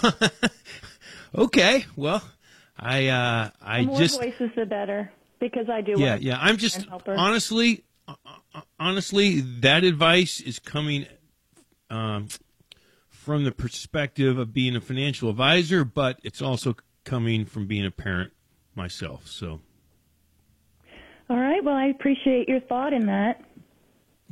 Okay, 1.35 1.85
well, 1.95 2.23
I 2.77 3.07
uh 3.07 3.49
I 3.61 3.81
The 3.81 3.85
more 3.87 3.97
just 3.99 4.19
voices, 4.19 4.49
the 4.55 4.65
better. 4.65 5.11
Because 5.39 5.69
I 5.69 5.81
do. 5.81 5.91
yeah, 5.97 6.11
want 6.11 6.21
yeah, 6.23 6.37
I'm 6.41 6.57
just 6.57 6.77
and 6.77 6.85
help 6.89 7.05
her. 7.05 7.15
honestly 7.15 7.83
uh, 8.07 8.15
uh, 8.55 8.61
honestly 8.79 9.41
that 9.41 9.83
advice 9.83 10.39
is 10.39 10.57
coming 10.57 11.05
um 11.91 12.29
from 13.29 13.43
the 13.43 13.51
perspective 13.51 14.39
of 14.39 14.51
being 14.51 14.75
a 14.75 14.81
financial 14.81 15.29
advisor, 15.29 15.85
but 15.85 16.19
it's 16.23 16.41
also 16.41 16.75
coming 17.03 17.45
from 17.45 17.67
being 17.67 17.85
a 17.85 17.91
parent 17.91 18.33
myself. 18.73 19.27
So 19.27 19.61
All 21.29 21.37
right. 21.37 21.63
Well, 21.63 21.75
I 21.75 21.85
appreciate 21.89 22.49
your 22.49 22.59
thought 22.61 22.91
in 22.91 23.05
that. 23.05 23.39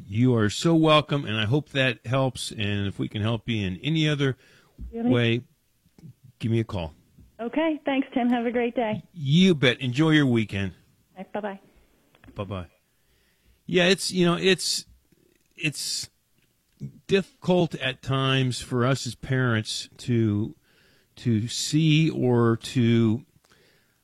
You 0.08 0.34
are 0.34 0.50
so 0.50 0.74
welcome, 0.74 1.26
and 1.26 1.38
I 1.38 1.45
hope 1.45 1.70
that 1.70 2.08
helps. 2.08 2.50
And 2.50 2.88
if 2.88 2.98
we 2.98 3.08
can 3.08 3.22
help 3.22 3.48
you 3.48 3.68
in 3.68 3.80
any 3.84 4.10
other 4.10 4.36
way, 4.91 5.41
give 6.39 6.52
me 6.52 6.60
a 6.60 6.64
call. 6.64 6.95
Okay. 7.39 7.80
Thanks, 7.86 8.08
Tim. 8.16 8.30
Have 8.30 8.48
a 8.48 8.52
great 8.52 8.76
day. 8.76 9.04
You 9.14 9.54
bet. 9.54 9.80
Enjoy 9.80 10.10
your 10.10 10.26
weekend. 10.26 10.74
Bye 11.16 11.39
bye. 11.39 11.60
Bye 12.34 12.43
bye. 12.45 12.68
Yeah, 13.68 13.89
it's 13.89 14.10
you 14.10 14.26
know 14.26 14.39
it's 14.41 14.86
it's 15.56 16.10
difficult 17.08 17.74
at 17.76 18.01
times 18.01 18.62
for 18.62 18.86
us 18.86 19.08
as 19.08 19.16
parents 19.16 19.89
to 19.97 20.55
to 21.16 21.47
see 21.47 22.10
or 22.10 22.58
to 22.58 23.26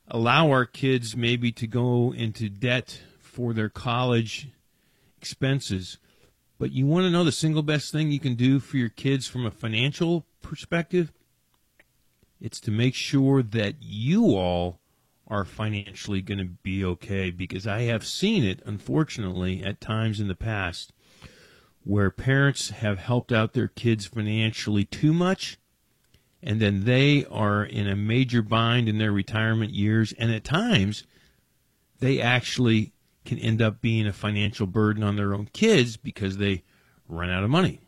allow 0.08 0.50
our 0.50 0.66
kids 0.66 1.16
maybe 1.16 1.52
to 1.52 1.66
go 1.66 2.12
into 2.12 2.48
debt 2.48 3.00
for 3.20 3.52
their 3.52 3.68
college 3.68 4.48
expenses. 5.16 5.98
But 6.58 6.72
you 6.72 6.86
want 6.86 7.04
to 7.04 7.10
know 7.10 7.24
the 7.24 7.32
single 7.32 7.62
best 7.62 7.92
thing 7.92 8.10
you 8.10 8.20
can 8.20 8.34
do 8.34 8.58
for 8.58 8.76
your 8.76 8.88
kids 8.88 9.28
from 9.28 9.46
a 9.46 9.50
financial 9.50 10.26
perspective? 10.42 11.12
It's 12.40 12.60
to 12.60 12.70
make 12.70 12.94
sure 12.94 13.42
that 13.42 13.76
you 13.80 14.36
all 14.36 14.80
are 15.26 15.44
financially 15.44 16.20
going 16.20 16.38
to 16.38 16.44
be 16.44 16.84
okay 16.84 17.30
because 17.30 17.66
I 17.66 17.82
have 17.82 18.06
seen 18.06 18.44
it, 18.44 18.60
unfortunately, 18.66 19.62
at 19.62 19.80
times 19.80 20.20
in 20.20 20.28
the 20.28 20.34
past 20.34 20.92
where 21.84 22.10
parents 22.10 22.70
have 22.70 22.98
helped 22.98 23.30
out 23.30 23.52
their 23.52 23.68
kids 23.68 24.06
financially 24.06 24.84
too 24.84 25.12
much 25.12 25.58
and 26.42 26.60
then 26.60 26.84
they 26.84 27.24
are 27.30 27.64
in 27.64 27.88
a 27.88 27.96
major 27.96 28.42
bind 28.42 28.88
in 28.88 28.98
their 28.98 29.12
retirement 29.12 29.72
years 29.72 30.12
and 30.18 30.30
at 30.32 30.44
times 30.44 31.04
they 32.00 32.20
actually 32.20 32.92
can 33.24 33.38
end 33.38 33.62
up 33.62 33.80
being 33.80 34.06
a 34.06 34.12
financial 34.12 34.66
burden 34.66 35.02
on 35.02 35.16
their 35.16 35.34
own 35.34 35.48
kids 35.52 35.96
because 35.96 36.36
they 36.36 36.62
run 37.08 37.30
out 37.30 37.44
of 37.44 37.50
money. 37.50 37.80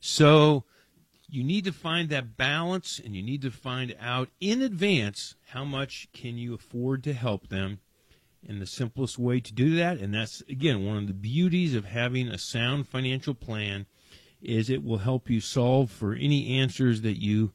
So 0.00 0.64
you 1.28 1.44
need 1.44 1.64
to 1.64 1.72
find 1.72 2.08
that 2.08 2.36
balance 2.36 3.00
and 3.02 3.14
you 3.14 3.22
need 3.22 3.42
to 3.42 3.50
find 3.50 3.94
out 4.00 4.28
in 4.40 4.62
advance 4.62 5.36
how 5.48 5.64
much 5.64 6.08
can 6.12 6.36
you 6.36 6.54
afford 6.54 7.04
to 7.04 7.12
help 7.12 7.48
them 7.48 7.78
and 8.48 8.60
the 8.60 8.66
simplest 8.66 9.18
way 9.18 9.40
to 9.40 9.52
do 9.52 9.76
that 9.76 9.98
and 9.98 10.14
that's 10.14 10.42
again 10.48 10.84
one 10.84 10.96
of 10.96 11.06
the 11.06 11.14
beauties 11.14 11.74
of 11.74 11.84
having 11.84 12.28
a 12.28 12.38
sound 12.38 12.86
financial 12.88 13.34
plan 13.34 13.86
is 14.42 14.68
it 14.68 14.84
will 14.84 14.98
help 14.98 15.30
you 15.30 15.40
solve 15.40 15.90
for 15.90 16.14
any 16.14 16.58
answers 16.58 17.00
that 17.00 17.20
you 17.20 17.52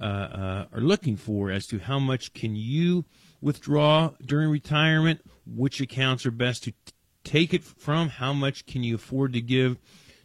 uh, 0.00 0.04
uh, 0.04 0.66
are 0.72 0.80
looking 0.80 1.16
for 1.16 1.50
as 1.50 1.66
to 1.66 1.78
how 1.78 1.98
much 1.98 2.34
can 2.34 2.54
you 2.54 3.04
withdraw 3.40 4.10
during 4.24 4.50
retirement 4.50 5.20
which 5.46 5.80
accounts 5.80 6.26
are 6.26 6.30
best 6.30 6.64
to 6.64 6.72
t- 6.72 6.92
take 7.24 7.54
it 7.54 7.64
from 7.64 8.08
how 8.08 8.32
much 8.32 8.66
can 8.66 8.82
you 8.82 8.96
afford 8.96 9.32
to 9.32 9.40
give 9.40 9.78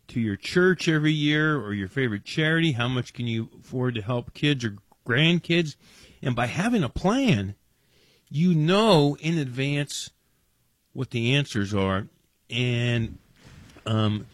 to 0.08 0.20
your 0.20 0.36
church 0.36 0.90
every 0.90 1.14
year 1.14 1.58
or 1.58 1.74
your 1.74 1.88
favorite 1.88 2.26
charity 2.26 2.74
how 2.74 2.88
much 2.88 3.14
can 3.14 3.28
you 3.28 3.50
afford 3.60 3.96
to 3.96 4.02
help 4.02 4.34
kids 4.34 4.66
or 4.66 4.78
grandkids. 5.06 5.76
And 6.22 6.36
by 6.36 6.48
having 6.48 6.84
a 6.84 6.90
plan 6.90 7.56
you 8.32 8.56
know 8.56 9.18
in 9.20 9.38
advance 9.38 10.10
what 10.94 11.12
the 11.12 11.36
answers 11.36 11.74
are 11.74 12.08
and 12.50 13.18
um, 13.86 14.26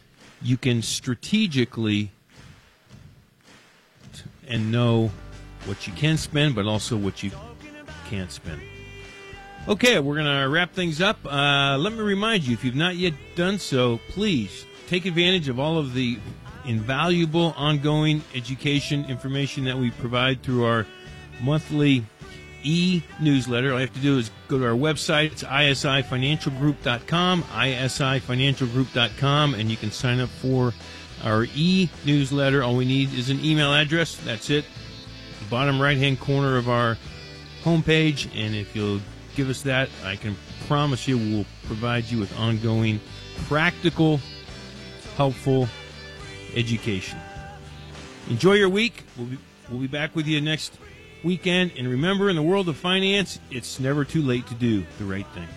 you 0.42 0.56
can 0.56 0.82
strategically 0.82 2.12
t- 4.14 4.22
and 4.48 4.72
know 4.72 5.12
what 5.66 5.88
you 5.88 5.94
can 5.94 6.18
spend 6.18 6.56
but 6.56 6.66
also 6.66 6.96
what 6.96 7.24
you 7.24 7.32
can't 8.10 8.32
spend 8.32 8.62
Okay, 9.68 10.00
we're 10.00 10.16
going 10.16 10.42
to 10.44 10.48
wrap 10.48 10.72
things 10.72 11.02
up. 11.02 11.20
Uh, 11.26 11.78
let 11.78 11.92
me 11.92 12.00
remind 12.00 12.48
you, 12.48 12.54
if 12.54 12.64
you've 12.64 12.74
not 12.74 12.96
yet 12.96 13.14
done 13.36 13.60
so, 13.60 14.00
please 14.08 14.66
take 14.88 15.06
advantage 15.06 15.50
of 15.50 15.60
all 15.60 15.78
of 15.78 15.94
the 15.94 16.18
invaluable 16.64 17.54
ongoing 17.58 18.24
education 18.34 19.04
information 19.10 19.66
that 19.66 19.78
we 19.78 19.92
provide 19.92 20.42
through 20.42 20.64
our 20.64 20.86
monthly 21.42 22.06
e 22.64 23.04
newsletter. 23.20 23.72
All 23.72 23.80
you 23.80 23.86
have 23.86 23.96
to 23.96 24.02
do 24.02 24.18
is 24.18 24.32
go 24.48 24.58
to 24.58 24.66
our 24.66 24.72
website. 24.72 25.34
It's 25.34 25.44
isifinancialgroup.com, 25.44 27.44
isifinancialgroup.com, 27.44 29.54
and 29.56 29.72
you 29.72 29.78
can 29.78 29.92
sign 29.92 30.20
up 30.20 30.30
for 30.30 30.74
our 31.24 31.46
e 31.56 31.90
newsletter. 32.06 32.64
All 32.64 32.76
we 32.76 32.86
need 32.86 33.14
is 33.14 33.30
an 33.30 33.44
email 33.44 33.74
address. 33.74 34.16
That's 34.18 34.50
it. 34.50 34.66
Bottom 35.50 35.82
right 35.82 35.98
hand 35.98 36.20
corner 36.20 36.58
of 36.58 36.70
our 36.70 36.98
homepage. 37.64 38.30
And 38.36 38.56
if 38.56 38.76
you'll 38.76 39.02
give 39.36 39.50
us 39.50 39.62
that, 39.64 39.90
I 40.04 40.16
can 40.16 40.36
promise 40.68 41.08
you 41.08 41.18
we'll 41.18 41.46
provide 41.66 42.06
you 42.06 42.20
with 42.20 42.38
ongoing, 42.38 43.00
practical, 43.48 44.20
helpful 45.16 45.68
education. 46.54 47.20
Enjoy 48.30 48.54
your 48.54 48.70
week. 48.70 49.04
We'll 49.18 49.28
be, 49.28 49.38
we'll 49.70 49.80
be 49.80 49.88
back 49.88 50.16
with 50.16 50.28
you 50.28 50.40
next 50.42 50.78
weekend. 51.28 51.74
And 51.78 51.88
remember, 51.88 52.30
in 52.30 52.36
the 52.36 52.42
world 52.42 52.68
of 52.70 52.78
finance, 52.78 53.40
it's 53.52 53.80
never 53.80 54.04
too 54.04 54.24
late 54.24 54.48
to 54.48 54.56
do 54.56 54.84
the 54.98 55.06
right 55.06 55.28
thing. 55.36 55.48